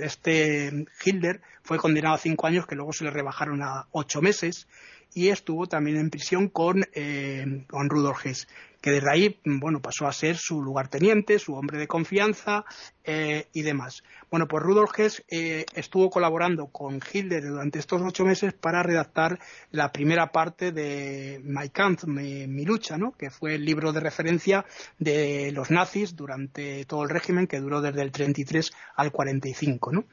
[0.00, 4.68] este Hitler fue condenado a cinco años, que luego se le rebajaron a ocho meses,
[5.12, 8.48] y estuvo también en prisión con, eh, con Rudolf Hess
[8.84, 12.66] que desde ahí, bueno, pasó a ser su lugarteniente, su hombre de confianza
[13.02, 14.02] eh, y demás.
[14.30, 19.38] Bueno, pues Rudolf Hess eh, estuvo colaborando con Hitler durante estos ocho meses para redactar
[19.70, 23.12] la primera parte de My Kampf, mi, lucha, ¿no?
[23.12, 24.66] que fue el libro de referencia
[24.98, 29.92] de los nazis durante todo el régimen que duró desde el 33 al 45.
[29.92, 30.04] ¿no?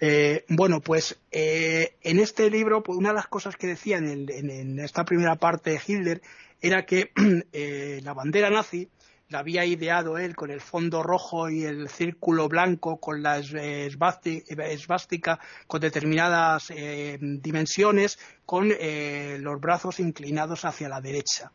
[0.00, 4.80] Eh, bueno, pues en este libro, pues una de las cosas que decía en, en
[4.80, 6.20] esta primera parte de Hitler
[6.60, 7.12] era que
[7.52, 8.88] eh, la bandera nazi
[9.28, 15.38] la había ideado él con el fondo rojo y el círculo blanco con la esvástica
[15.66, 21.52] con determinadas eh, dimensiones con eh, los brazos inclinados hacia la derecha.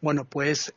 [0.00, 0.72] Bueno, pues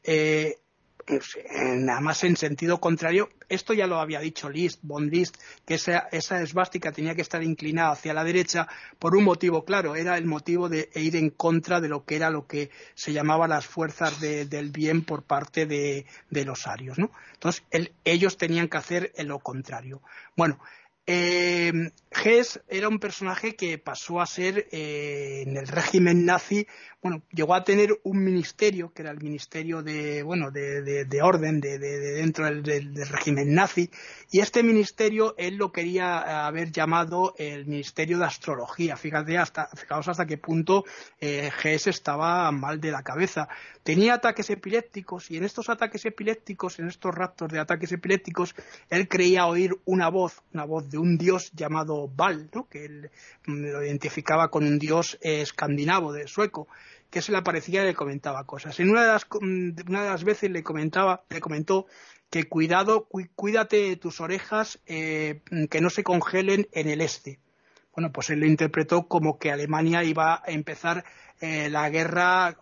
[1.77, 6.09] nada más en sentido contrario, esto ya lo había dicho List, von List, que esa,
[6.11, 8.67] esa esvástica tenía que estar inclinada hacia la derecha
[8.99, 12.29] por un motivo claro, era el motivo de ir en contra de lo que era
[12.29, 17.11] lo que se llamaba las fuerzas del bien por parte de, los arios, ¿no?
[17.33, 17.63] Entonces,
[18.03, 20.01] ellos tenían que hacer lo contrario.
[20.35, 20.59] Bueno,
[21.09, 21.71] Eh,
[22.11, 26.67] Hess era un personaje que pasó a ser eh, en el régimen nazi,
[27.01, 31.61] bueno, llegó a tener un ministerio, que era el ministerio de, bueno, de, de, orden
[31.61, 33.89] de, dentro del, régimen nazi,
[34.31, 38.97] y este ministerio él lo quería haber llamado el ministerio de astrología.
[38.97, 40.83] Fíjate hasta, fijaos hasta qué punto
[41.21, 43.47] eh, estaba mal de la cabeza.
[43.87, 48.53] Tenía ataques epilépticos, y en estos ataques epilépticos, en estos raptos de ataques epilépticos,
[48.89, 53.11] él creía oír una voz, una voz de un dios llamado Val, que él
[53.45, 56.67] mm, lo identificaba con un dios eh, escandinavo, de sueco,
[57.09, 58.77] que se le aparecía y le comentaba cosas.
[58.81, 61.85] En una de las, mm, una de las veces le comentaba, le comentó
[62.29, 67.39] que cuidado, cuídate de tus orejas eh, que no se congelen en el este.
[67.97, 71.03] Bueno, pues él lo interpretó como que Alemania iba a empezar
[71.41, 72.55] eh, la guerra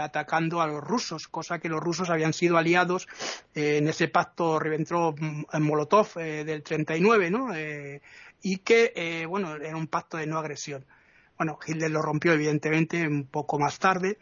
[0.00, 3.06] atacando a los rusos, cosa que los rusos habían sido aliados
[3.54, 7.48] en ese pacto Ribbentrop-Molotov del 39, ¿no?
[8.40, 10.86] y que, eh, bueno, era un pacto de no agresión.
[11.36, 14.18] Bueno, Hitler lo rompió evidentemente un poco más tarde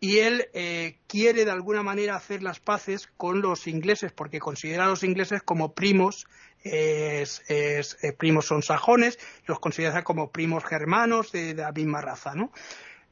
[0.00, 4.84] y él eh, quiere de alguna manera hacer las paces con los ingleses porque considera
[4.84, 6.26] a los ingleses como primos,
[6.62, 12.34] es, eh, primos son sajones, los considera como primos germanos de, de la misma raza,
[12.34, 12.52] ¿no?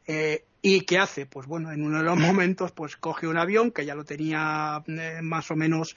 [0.06, 1.26] Eh, ¿Y qué hace?
[1.26, 4.82] Pues bueno, en uno de los momentos, pues coge un avión que ya lo tenía
[4.86, 5.96] eh, más o menos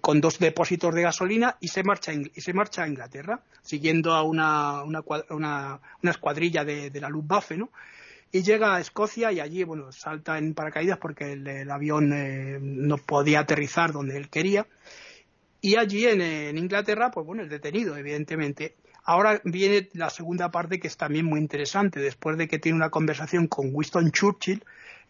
[0.00, 4.22] con dos depósitos de gasolina y se marcha, y se marcha a Inglaterra, siguiendo a
[4.22, 7.70] una, una, escuadrilla de, la Luftwaffe, ¿no?
[8.34, 12.10] Y llega a Escocia y allí, bueno, salta en paracaídas porque el, avión
[12.60, 14.66] no podía aterrizar donde él quería.
[15.60, 18.74] Y allí en, Inglaterra, pues bueno, es detenido, evidentemente.
[19.04, 22.00] Ahora viene la segunda parte que es también muy interesante.
[22.00, 24.64] Después de que tiene una conversación con Winston Churchill,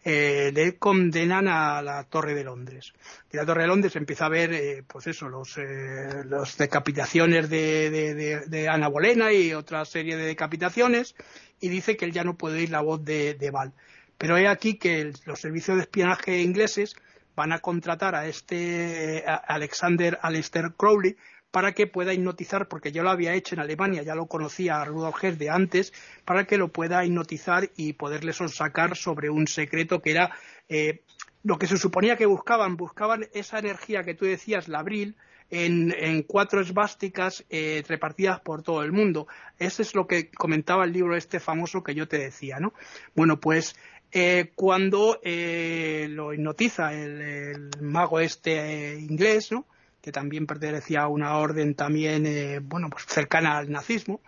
[0.07, 2.93] eh, le condenan a la Torre de Londres.
[3.33, 6.23] Y la Torre de Londres empieza a ver, eh, pues eso, los, eh,
[6.59, 11.15] decapitaciones de, Ana Bolena y otra serie de decapitaciones,
[11.59, 13.73] y dice que él ya no puede oír la voz de, Val.
[14.17, 16.95] Pero he aquí que los servicios de espionaje ingleses
[17.35, 21.17] van a contratar a este Alexander Aleister Crowley
[21.55, 24.85] para que pueda hipnotizar, porque yo lo había hecho en Alemania, ya lo conocía a
[24.85, 25.93] Rudolf Hess de antes,
[26.25, 30.35] para que lo pueda hipnotizar y poderle sonsacar sobre un secreto que era
[30.67, 31.03] eh,
[31.43, 35.15] lo que se suponía que buscaban, buscaban esa energía que tú decías, la abril,
[35.63, 39.27] en, cuatro esvásticas eh, repartidas por todo el mundo.
[39.57, 42.73] Ese es lo que comentaba el libro este famoso que yo te decía, ¿no?
[43.15, 43.75] Bueno, pues
[44.11, 49.65] eh, cuando lo hipnotiza el, mago este inglés, ¿no?
[50.05, 54.21] que también pertenecía a una orden también, eh, bueno, pues cercana al nazismo,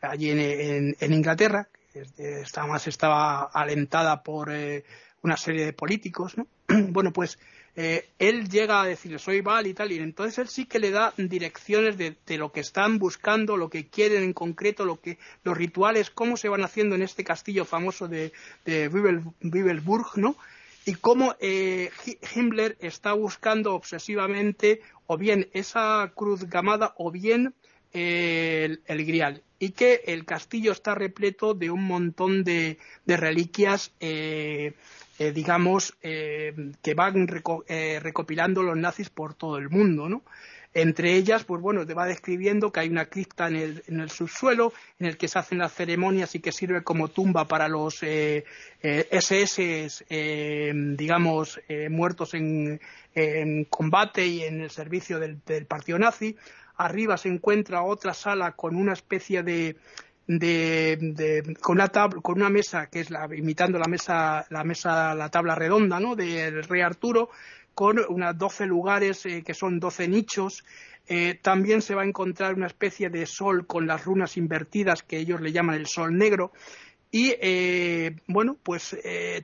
[0.00, 4.84] allí en, Inglaterra, que más estaba alentada por eh,
[5.22, 6.46] una serie de políticos, ¿no?
[6.68, 7.40] bueno, pues
[7.76, 10.90] eh, él llega a decirle soy Val y tal, y entonces él sí que le
[10.90, 15.56] da direcciones de, lo que están buscando, lo que quieren en concreto, lo que, los
[15.56, 18.32] rituales, cómo se van haciendo en este castillo famoso de,
[18.64, 18.88] de
[20.16, 20.36] ¿no?
[20.86, 21.90] y cómo eh,
[22.34, 27.54] Himmler está buscando obsesivamente o bien esa cruz gamada o bien
[27.92, 34.74] eh, el, grial y que el castillo está repleto de un montón de, reliquias eh,
[35.18, 35.96] digamos
[36.82, 40.22] que van recopilando los nazis por todo el mundo ¿no?
[40.76, 45.06] Entre ellas, pues bueno, te va describiendo que hay una cripta en el, subsuelo en
[45.06, 49.88] el que se hacen las ceremonias y que sirve como tumba para los SS, eh,
[50.10, 52.78] eh, digamos, eh, muertos en,
[53.70, 56.36] combate y en el servicio del, partido nazi.
[56.76, 59.76] Arriba se encuentra otra sala con una especie de,
[60.26, 65.54] con una con una mesa que es la, imitando la mesa la mesa la tabla
[65.54, 67.30] redonda no del rey Arturo
[67.76, 70.64] con unas 12 lugares eh, que son 12 nichos.
[71.08, 75.18] Eh, también se va a encontrar una especie de sol con las runas invertidas que
[75.18, 76.52] ellos le llaman el sol negro.
[77.10, 78.96] Y eh, bueno, pues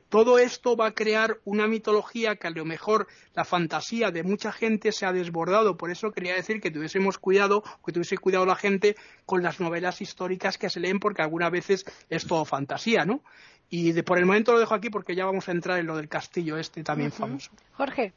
[0.09, 4.53] todo esto va a crear una mitología que a lo mejor la fantasía de mucha
[4.53, 5.77] gente se ha desbordado.
[5.77, 10.03] Por eso quería decir que tuviésemos cuidado, que tuviese cuidado la gente con las novelas
[10.03, 13.23] históricas que se leen, porque algunas veces es todo fantasía, ¿no?
[13.71, 15.97] Y de, por el momento lo dejo aquí porque ya vamos a entrar en lo
[15.97, 17.51] del castillo este también famoso.
[17.73, 18.13] Jorge.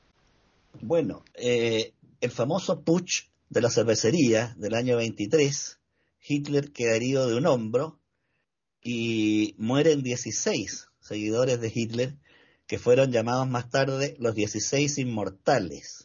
[0.81, 5.79] Bueno, eh, el famoso putsch de la cervecería del año 23,
[6.27, 7.99] Hitler queda herido de un hombro
[8.87, 12.15] y mueren 16 seguidores de Hitler
[12.67, 16.03] que fueron llamados más tarde los 16 inmortales.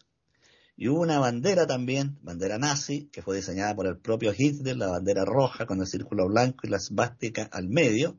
[0.78, 4.89] Y hubo una bandera también, bandera nazi, que fue diseñada por el propio Hitler, la
[4.89, 8.18] bandera roja con el círculo blanco y la svástica al medio,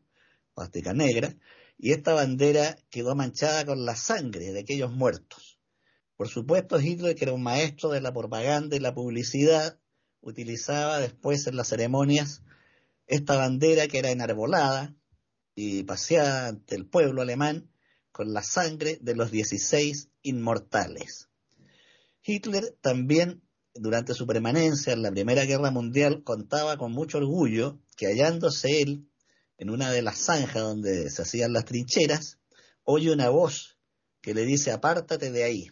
[0.53, 1.35] svástica negra,
[1.79, 5.57] y esta bandera quedó manchada con la sangre de aquellos muertos.
[6.17, 9.79] Por supuesto, Hitler, que era un maestro de la propaganda y la publicidad,
[10.21, 12.43] utilizaba después en las ceremonias
[13.11, 14.95] esta bandera que era enarbolada
[15.53, 17.69] y paseada ante el pueblo alemán
[18.13, 21.27] con la sangre de los 16 inmortales.
[22.23, 23.43] Hitler también,
[23.73, 29.09] durante su permanencia en la Primera Guerra Mundial, contaba con mucho orgullo que hallándose él
[29.57, 32.39] en una de las zanjas donde se hacían las trincheras,
[32.85, 33.77] oye una voz
[34.21, 35.67] que le dice apártate de ahí.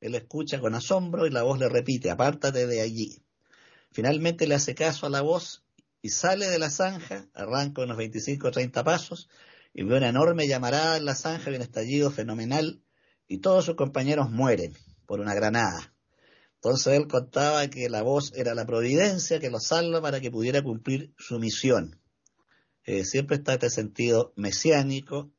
[0.00, 3.22] Él escucha con asombro y la voz le repite apártate de allí.
[3.92, 5.67] Finalmente le hace caso a la voz
[6.00, 9.28] y sale de la zanja, arranca unos 25 o 30 pasos
[9.74, 12.82] y ve una enorme llamarada en la zanja un estallido fenomenal
[13.26, 14.76] y todos sus compañeros mueren
[15.06, 15.94] por una granada.
[16.54, 20.62] Entonces él contaba que la voz era la providencia que lo salva para que pudiera
[20.62, 22.00] cumplir su misión.
[22.84, 25.30] Eh, siempre está este sentido mesiánico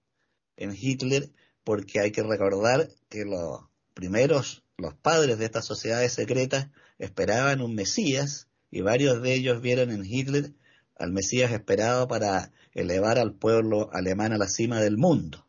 [0.56, 1.32] en Hitler
[1.64, 3.62] porque hay que recordar que los
[3.94, 9.92] primeros, los padres de estas sociedades secretas esperaban un Mesías y varios de ellos vieron
[9.92, 10.54] en Hitler
[10.96, 15.46] al Mesías esperado para elevar al pueblo alemán a la cima del mundo.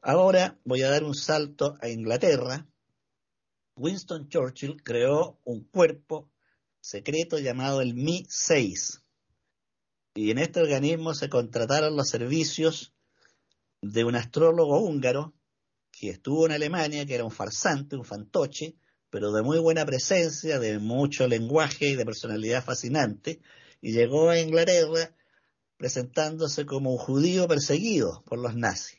[0.00, 2.66] Ahora voy a dar un salto a Inglaterra.
[3.76, 6.30] Winston Churchill creó un cuerpo
[6.80, 9.02] secreto llamado el Mi-6.
[10.14, 12.94] Y en este organismo se contrataron los servicios
[13.82, 15.34] de un astrólogo húngaro
[15.90, 18.76] que estuvo en Alemania, que era un farsante, un fantoche,
[19.10, 23.40] pero de muy buena presencia, de mucho lenguaje y de personalidad fascinante,
[23.80, 25.14] y llegó a Inglaterra
[25.76, 28.98] presentándose como un judío perseguido por los nazis.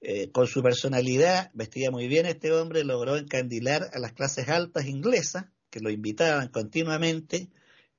[0.00, 4.86] Eh, con su personalidad, vestía muy bien este hombre, logró encandilar a las clases altas
[4.86, 7.50] inglesas, que lo invitaban continuamente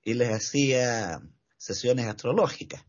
[0.04, 1.22] y les hacía
[1.58, 2.86] sesiones astrológicas.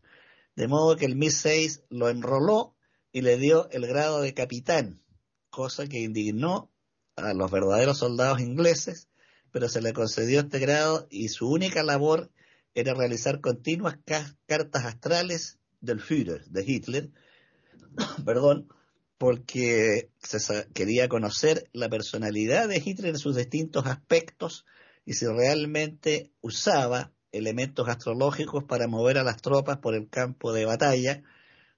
[0.55, 2.75] De modo que el MI6 lo enroló
[3.11, 5.01] y le dio el grado de capitán,
[5.49, 6.71] cosa que indignó
[7.17, 9.09] a los verdaderos soldados ingleses,
[9.51, 12.31] pero se le concedió este grado y su única labor
[12.73, 13.97] era realizar continuas
[14.45, 17.09] cartas astrales del Führer, de Hitler,
[18.25, 18.67] perdón,
[19.17, 24.65] porque se quería conocer la personalidad de Hitler en sus distintos aspectos
[25.05, 30.65] y si realmente usaba elementos astrológicos para mover a las tropas por el campo de
[30.65, 31.23] batalla,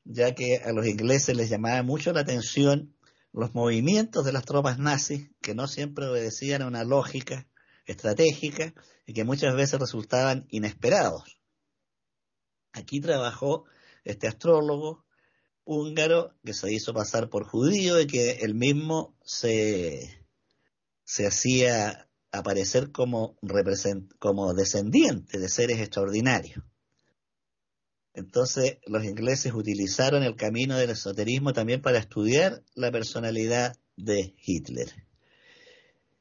[0.03, 2.93] ya que a los ingleses les llamaba mucho la atención
[3.31, 7.47] los movimientos de las tropas nazis, que no siempre obedecían a una lógica
[7.85, 8.73] estratégica
[9.05, 11.39] y que muchas veces resultaban inesperados.
[12.73, 13.65] Aquí trabajó
[14.03, 15.05] este astrólogo
[15.63, 20.25] húngaro que se hizo pasar por judío y que él mismo se,
[21.03, 23.37] se hacía aparecer como,
[24.19, 26.63] como descendiente de seres extraordinarios.
[28.19, 35.07] Entonces los ingleses utilizaron el camino del esoterismo también para estudiar la personalidad de Hitler.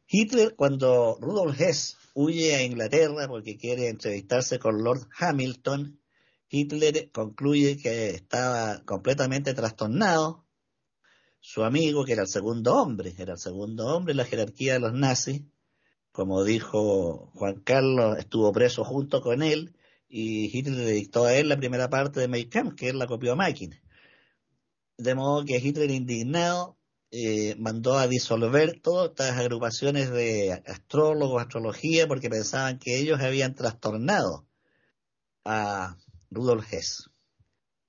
[0.07, 6.01] Hitler, cuando Rudolf Hess huye a Inglaterra porque quiere entrevistarse con Lord Hamilton,
[6.49, 10.47] Hitler concluye que estaba completamente trastornado.
[11.41, 14.81] Su amigo, que era el segundo hombre, era el segundo hombre en la jerarquía de
[14.81, 15.43] los nazis,
[16.13, 19.75] como dijo Juan Carlos, estuvo preso junto con él
[20.09, 23.07] y Hitler le dictó a él la primera parte de Mein Kampf, que él la
[23.07, 23.81] copió a máquina.
[24.97, 26.79] De modo que Hitler, indignado,
[27.11, 33.55] eh, mandó a disolver todas estas agrupaciones de astrólogos, astrología, porque pensaban que ellos habían
[33.55, 34.47] trastornado
[35.45, 35.97] a
[36.31, 37.11] Rudolf Hess.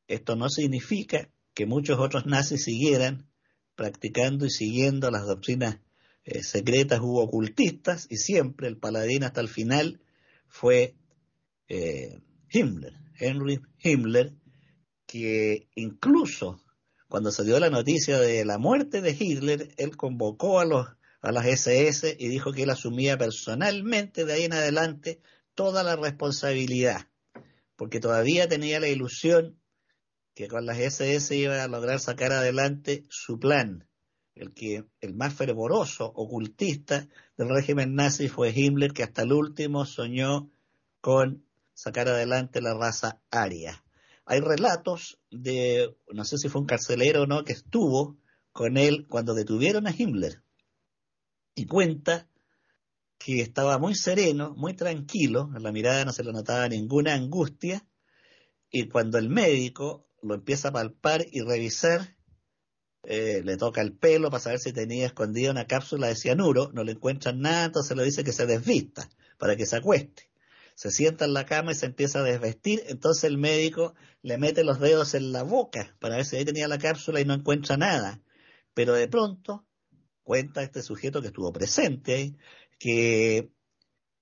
[0.07, 3.29] Esto no significa que muchos otros nazis siguieran
[3.75, 5.79] practicando y siguiendo las doctrinas
[6.25, 10.01] eh, secretas u ocultistas, y siempre el paladín hasta el final
[10.47, 10.95] fue
[11.69, 12.19] eh,
[12.51, 14.33] Himmler, Henry Himmler,
[15.05, 16.63] que incluso
[17.07, 20.87] cuando se dio la noticia de la muerte de Hitler, él convocó a, los,
[21.21, 25.21] a las SS y dijo que él asumía personalmente de ahí en adelante
[25.55, 27.07] toda la responsabilidad,
[27.75, 29.59] porque todavía tenía la ilusión
[30.35, 33.87] que con las SS iba a lograr sacar adelante su plan.
[34.35, 37.07] El que el más fervoroso ocultista
[37.37, 40.49] del régimen nazi fue Himmler, que hasta el último soñó
[41.01, 41.48] con
[41.79, 43.83] sacar adelante la raza aria
[44.29, 48.19] hay relatos de, no sé si fue un carcelero o no, que estuvo
[48.51, 50.43] con él cuando detuvieron a Himmler.
[51.55, 52.29] Y cuenta
[53.17, 57.87] que estaba muy sereno, muy tranquilo, en la mirada no se le notaba ninguna angustia,
[58.69, 62.15] y cuando el médico lo empieza a palpar y revisar,
[63.01, 66.83] eh, le toca el pelo para saber si tenía escondida una cápsula de cianuro, no
[66.83, 69.09] le encuentran nada, entonces le dice que se desvista
[69.39, 70.28] para que se acueste
[70.79, 74.63] se sienta en la cama y se empieza a desvestir, entonces el médico le mete
[74.63, 77.75] los dedos en la boca para ver si ahí tenía la cápsula y no encuentra
[77.75, 78.21] nada.
[78.73, 79.67] Pero de pronto
[80.23, 82.37] cuenta este sujeto que estuvo presente
[82.79, 83.51] que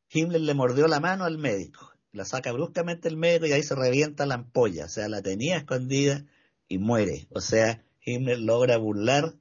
[0.10, 3.76] Himmler le mordió la mano al médico, la saca bruscamente el médico y ahí se
[3.76, 6.26] revienta la ampolla, o sea, la tenía escondida
[6.68, 7.28] y muere.
[7.36, 9.36] O sea, Himmler logra burlar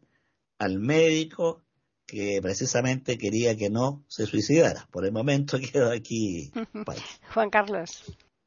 [0.58, 1.64] al médico
[2.06, 4.86] que precisamente quería que no se suicidara.
[4.90, 6.52] Por el momento quedó aquí.
[7.34, 8.04] Juan Carlos.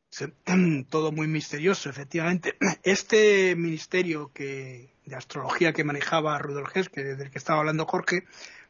[0.90, 2.56] Todo muy misterioso, efectivamente.
[2.84, 8.24] Este ministerio que, de astrología que manejaba Rudolf Hess, que del que estaba hablando Jorge,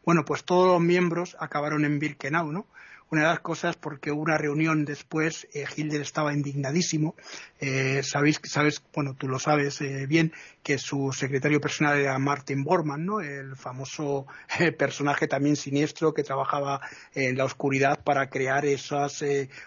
[0.04, 2.68] bueno, pues todos los miembros acabaron en Birkenau, ¿no?
[3.12, 7.16] Una de las cosas porque una reunión después, eh, Hilder estaba indignadísimo.
[7.60, 10.32] Eh, sabéis, sabes, bueno, tú lo sabes eh, bien,
[10.62, 13.20] que su secretario personal era Martin Bormann, ¿no?
[13.20, 14.28] El famoso
[14.60, 16.82] eh, personaje también siniestro que trabajaba
[17.16, 19.24] en la oscuridad para crear esas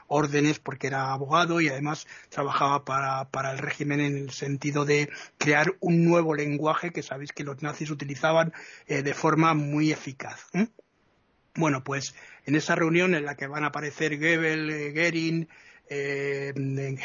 [0.06, 5.10] órdenes porque era abogado y además trabajaba para, para el régimen en el sentido de
[5.38, 8.52] crear un nuevo lenguaje que sabéis que los nazis utilizaban
[8.86, 10.46] de forma muy eficaz.
[11.54, 12.14] Bueno, pues
[12.46, 15.48] en esa reunión en la que van a aparecer Goebbels, eh, Goering,
[15.94, 16.54] eh,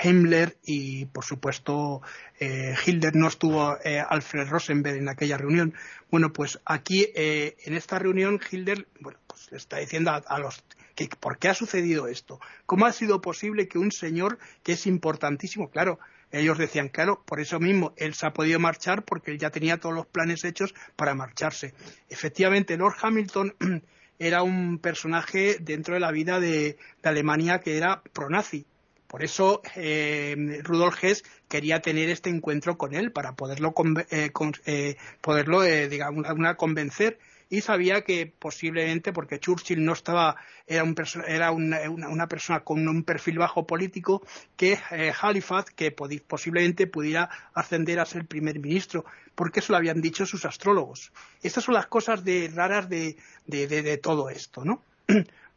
[0.02, 2.02] Himmler y por supuesto
[2.40, 5.74] eh, Hilder no estuvo eh, Alfred Rosenberg en aquella reunión.
[6.10, 10.64] Bueno, pues aquí en esta reunión Hilder bueno, pues le está diciendo a, los
[10.96, 14.88] que por qué ha sucedido esto, cómo ha sido posible que un señor que es
[14.88, 16.00] importantísimo, claro,
[16.32, 19.80] ellos decían, claro, por eso mismo él se ha podido marchar porque él ya tenía
[19.80, 21.74] todos los planes hechos para marcharse.
[22.10, 23.54] Efectivamente, Lord Hamilton
[24.20, 28.66] era un personaje dentro de la vida de, Alemania que era pronazi.
[29.08, 33.74] Por eso eh, Rudolf Hess quería tener este encuentro con él para poderlo,
[34.12, 34.32] eh,
[34.66, 37.18] eh, poderlo digamos, una, convencer
[37.50, 40.36] y sabía que posiblemente, porque Churchill no estaba,
[40.68, 40.96] era, un
[41.26, 44.22] era una, persona con un perfil bajo político,
[44.58, 49.06] que eh, Halifax, que posiblemente pudiera ascender a ser primer ministro,
[49.36, 51.12] porque eso lo habían dicho sus astrólogos.
[51.42, 54.84] Estas son las cosas de, raras de, de todo esto, ¿no?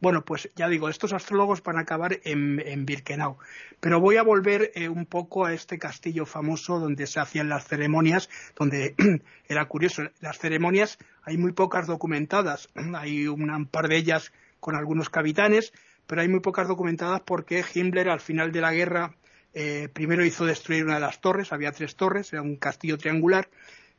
[0.01, 3.37] Bueno, pues ya digo, estos astrólogos van a acabar en, Birkenau.
[3.79, 7.67] Pero voy a volver eh, un poco a este castillo famoso donde se hacían las
[7.67, 8.95] ceremonias, donde
[9.47, 15.11] era curioso, las ceremonias hay muy pocas documentadas, hay un par de ellas con algunos
[15.11, 15.71] capitanes,
[16.07, 19.15] pero hay muy pocas documentadas porque Himmler al final de la guerra
[19.53, 23.49] eh, primero hizo destruir una de las torres, había tres torres, era un castillo triangular,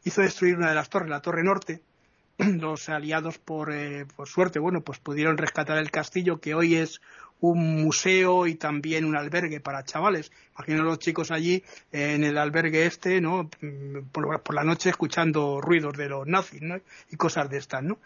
[0.02, 1.80] hizo destruir una de las torres, la torre norte,
[2.38, 7.00] los aliados por, eh, por suerte, bueno, pues pudieron rescatar el castillo que hoy es
[7.42, 10.30] un museo y también un albergue para chavales.
[10.56, 13.50] Imagino los chicos allí en el albergue este, ¿no?
[14.12, 16.80] Por, la noche escuchando ruidos de los nazis, ¿no?
[17.10, 17.98] Y cosas de estas, ¿no?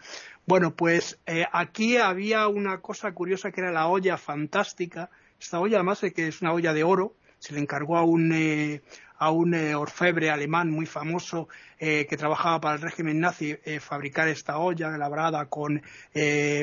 [0.47, 5.11] Bueno, pues eh, aquí había una cosa curiosa que era la olla fantástica.
[5.39, 7.13] Esta olla además es que es una olla de oro.
[7.37, 8.81] Se le encargó a un, eh,
[9.19, 11.47] a un eh, orfebre alemán muy famoso
[11.79, 15.81] eh, que trabajaba para el régimen nazi eh, fabricar esta olla elaborada con,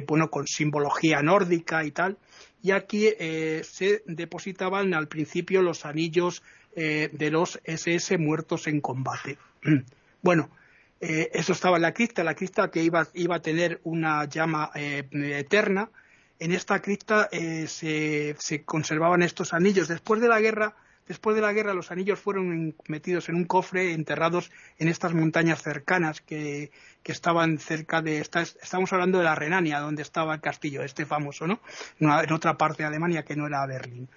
[0.07, 2.16] bueno, con simbología nórdica y tal.
[2.62, 6.42] Y aquí se depositaban al principio los anillos
[6.74, 9.36] de los SS muertos en combate.
[10.22, 10.48] bueno,
[11.00, 15.90] eso estaba en la cripta, la cripta que iba, iba a tener una llama eterna.
[16.38, 19.88] En esta cripta se, se conservaban estos anillos.
[19.88, 20.74] Después de la guerra,
[21.07, 25.62] Después de la guerra los anillos fueron metidos en un cofre, enterrados en estas montañas
[25.62, 26.70] cercanas que,
[27.05, 28.18] estaban cerca de...
[28.18, 31.61] estamos hablando de la Renania, donde estaba el castillo, este famoso, ¿no?
[32.00, 34.09] En otra parte de Alemania que no era Berlín.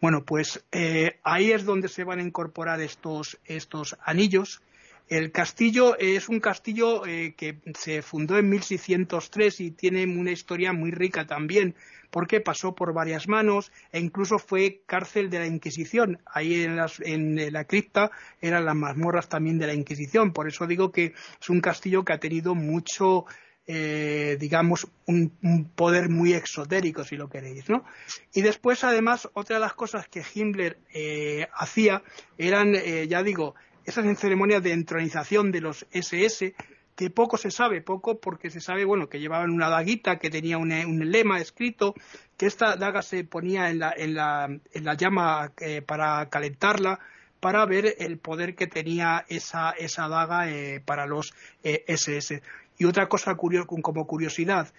[0.00, 4.62] Bueno, pues eh, ahí es donde se van a incorporar estos, estos anillos.
[5.08, 10.72] El castillo es un castillo eh, que se fundó en 1603 y tiene una historia
[10.72, 11.76] muy rica también
[12.10, 16.18] porque pasó por varias manos e incluso fue cárcel de la Inquisición.
[16.24, 20.32] Ahí en, la cripta eran las mazmorras también de la Inquisición.
[20.32, 23.26] Por eso digo que es un castillo que ha tenido mucho,
[23.66, 27.84] eh, digamos, un, poder muy exotérico, si lo queréis, ¿no?
[28.32, 32.02] Y después, además, otra de las cosas que Himmler eh, hacía
[32.38, 33.54] eran, eh, ya digo,
[33.86, 36.54] esas ceremonias de entronización de los SS,
[36.96, 40.58] que poco se sabe, poco porque se sabe, bueno, que llevaban una daguita que tenía
[40.58, 40.70] un,
[41.10, 41.94] lema escrito,
[42.36, 46.98] que esta daga se ponía en la, en la, en la llama eh, para calentarla,
[47.38, 52.34] para ver el poder que tenía esa, esa daga eh, para los SS.
[52.34, 52.42] Eh,
[52.78, 54.70] y otra cosa como curiosidad,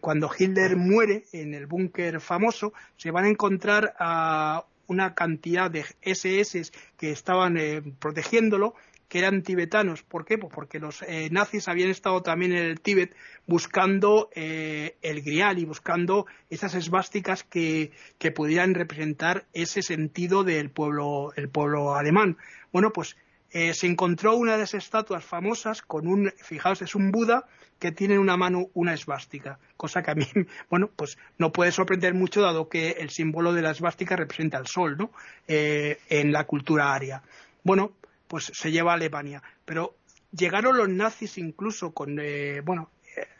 [0.00, 5.84] cuando Hitler muere en el búnker famoso, se van a encontrar a una cantidad de
[6.02, 7.58] SS que estaban
[7.98, 8.74] protegiéndolo
[9.14, 10.02] que eran tibetanos.
[10.02, 10.38] ¿Por qué?
[10.38, 13.14] Pues porque los eh, nazis habían estado también en el Tíbet
[13.46, 20.70] buscando eh, el grial y buscando esas esvásticas que, que, pudieran representar ese sentido del
[20.70, 22.38] pueblo, el pueblo alemán.
[22.72, 23.16] Bueno, pues
[23.54, 27.46] eh, se encontró una de las estatuas famosas con un, fijaos, es un Buda
[27.78, 30.26] que tiene en una mano una esvástica, cosa que a mí,
[30.70, 34.66] bueno, pues no puede sorprender mucho dado que el símbolo de la esvástica representa el
[34.66, 35.12] sol, ¿no?
[35.46, 37.22] Eh, en la cultura aria.
[37.62, 37.92] Bueno,
[38.26, 39.94] pues se lleva a Alemania, pero
[40.36, 42.90] llegaron los nazis incluso con, eh, bueno,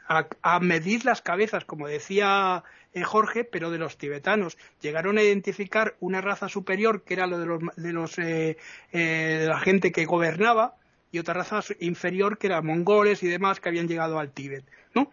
[0.06, 2.62] a, medir las cabezas, como decía
[2.94, 4.56] eh, Jorge, pero de los tibetanos.
[4.80, 8.56] Llegaron a identificar una raza superior, que era lo de, los, de, los, eh,
[8.92, 10.76] eh, de la gente que gobernaba,
[11.10, 14.64] y otra raza inferior, que eran mongoles y demás, que habían llegado al Tíbet.
[14.94, 15.10] ¿no?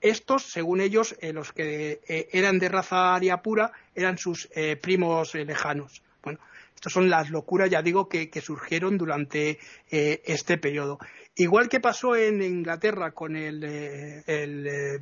[0.00, 2.00] estos, según ellos, los que
[2.32, 4.48] eran de raza aria pura, eran sus
[4.80, 6.02] primos lejanos.
[6.22, 6.40] Bueno,
[6.74, 9.58] estas son las locuras, ya digo, que, surgieron durante
[9.90, 10.98] este periodo.
[11.40, 14.98] Igual que pasó en Inglaterra con el, eh, eh,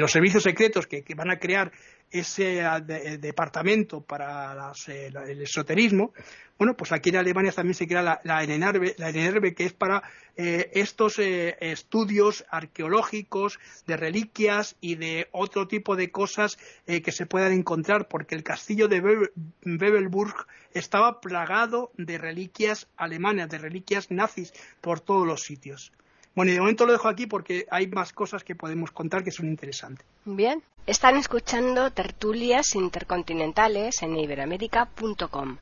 [0.00, 1.70] los servicios secretos que, van a crear
[2.14, 6.12] ese eh, departamento para el esoterismo,
[6.56, 10.04] bueno, pues aquí en Alemania también se crea la, la NNRB, que es para
[10.36, 13.58] eh, estos eh, estudios arqueológicos
[13.88, 18.44] de reliquias y de otro tipo de cosas eh, que se puedan encontrar, porque el
[18.44, 19.28] castillo de
[19.64, 25.92] Bebelburg estaba plagado de reliquias alemanas, de reliquias nazis por todos los sitios.
[26.34, 29.30] Bueno, y de momento lo dejo aquí porque hay más cosas que podemos contar que
[29.30, 30.04] son interesantes.
[30.24, 35.58] Bien, están escuchando tertulias intercontinentales en iberamérica.com.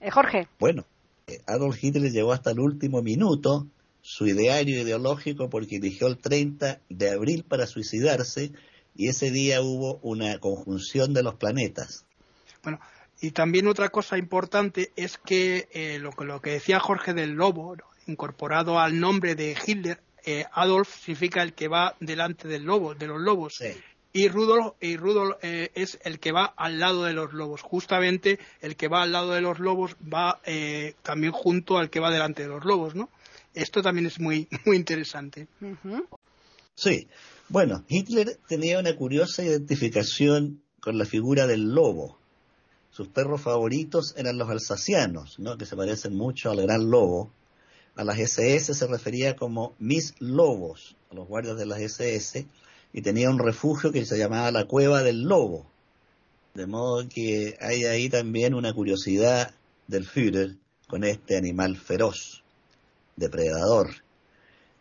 [0.00, 0.48] Eh, Jorge.
[0.58, 0.84] Bueno,
[1.26, 3.66] eh, Adolf Hitler llegó hasta el último minuto
[4.00, 8.52] su ideario ideológico porque eligió el 30 de abril para suicidarse
[8.96, 12.04] y ese día hubo una conjunción de los planetas.
[12.62, 12.80] Bueno,
[13.20, 17.76] y también otra cosa importante es que eh, lo, que decía Jorge del lobo,
[18.06, 20.00] incorporado al nombre de Hitler,
[20.52, 23.56] Adolf significa el que va delante del lobo, de los lobos.
[23.56, 23.74] Sí
[24.12, 27.62] y Rudolf, y Rudolf eh, es el que va al lado de los lobos.
[27.62, 32.00] Justamente el que va al lado de los lobos va eh, también junto al que
[32.00, 33.08] va delante de los lobos, ¿no?
[33.54, 35.48] Esto también es muy, muy interesante.
[36.74, 37.08] Sí.
[37.48, 42.18] Bueno, Hitler tenía una curiosa identificación con la figura del lobo.
[42.90, 45.56] Sus perros favoritos eran los alsacianos, ¿no?
[45.56, 47.32] que se parecen mucho al gran lobo.
[47.94, 52.46] A las SS se refería como mis lobos, a los guardias de las SS
[52.92, 55.66] y tenía un refugio que se llamaba la Cueva del Lobo.
[56.54, 59.54] De modo que hay ahí también una curiosidad
[59.88, 60.56] del Führer
[60.88, 62.42] con este animal feroz,
[63.16, 63.90] depredador.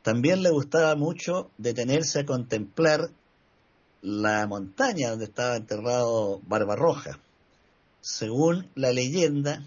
[0.03, 3.09] También le gustaba mucho detenerse a contemplar
[4.01, 7.19] la montaña donde estaba enterrado Barbarroja.
[8.01, 9.63] Según la leyenda,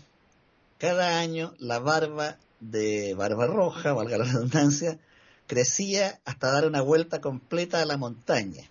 [0.79, 2.39] cada año la barba
[2.71, 4.99] de Barbarroja, valga la redundancia,
[5.47, 8.71] crecía hasta dar una vuelta completa a la montaña.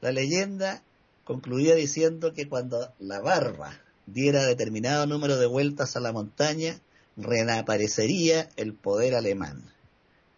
[0.00, 0.82] La leyenda
[1.24, 3.72] concluía diciendo que cuando la barba
[4.06, 6.80] diera determinado número de vueltas a la montaña,
[7.16, 9.62] reaparecería el poder alemán.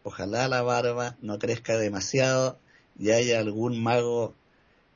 [0.04, 2.58] Ojalá la barba no crezca demasiado
[2.98, 4.34] y haya algún mago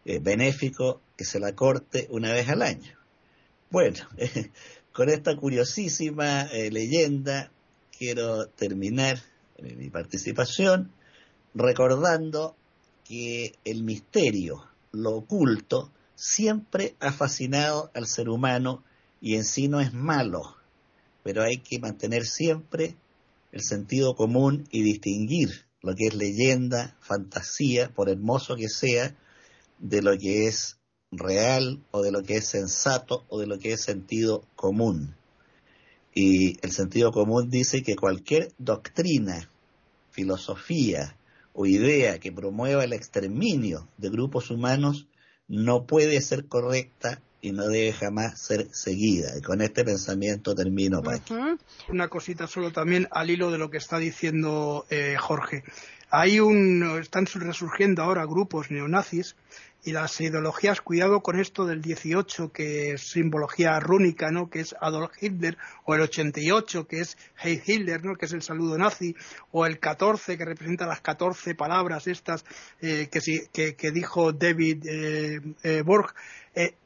[0.04, 2.92] eh, benéfico que se la corte una vez al año.
[3.70, 3.98] Bueno,
[4.92, 7.50] con esta curiosísima eh, leyenda
[7.98, 9.18] quiero terminar
[9.62, 10.92] mi participación,
[11.54, 12.56] recordando
[13.04, 18.82] que el misterio, lo oculto, siempre ha fascinado al ser humano
[19.20, 20.56] y en sí no es malo,
[21.22, 22.96] pero hay que mantener siempre
[23.52, 29.14] el sentido común y distinguir lo que es leyenda, fantasía, por hermoso que sea,
[29.78, 30.78] de lo que es
[31.12, 35.14] real o de lo que es sensato o de lo que es sentido común.
[36.18, 39.50] Y el sentido común dice que cualquier doctrina,
[40.12, 41.14] filosofía
[41.52, 45.08] o idea que promueva el exterminio de grupos humanos
[45.46, 49.36] no puede ser correcta y no debe jamás ser seguida.
[49.36, 51.34] Y con este pensamiento termino, Paqui.
[51.90, 55.64] Una cosita solo también al hilo de lo que está diciendo eh, Jorge.
[56.08, 59.36] Hay un, están resurgiendo ahora grupos neonazis
[59.86, 64.50] y las ideologías, cuidado con esto del 18, que es simbología rúnica, ¿no?
[64.50, 68.16] que es Adolf Hitler, o el 88, que es Heil Hitler, ¿no?
[68.16, 69.14] que es el saludo nazi,
[69.52, 72.44] o el 14, que representa las 14 palabras estas
[72.80, 76.14] eh, que, que, dijo David eh, eh, Borg.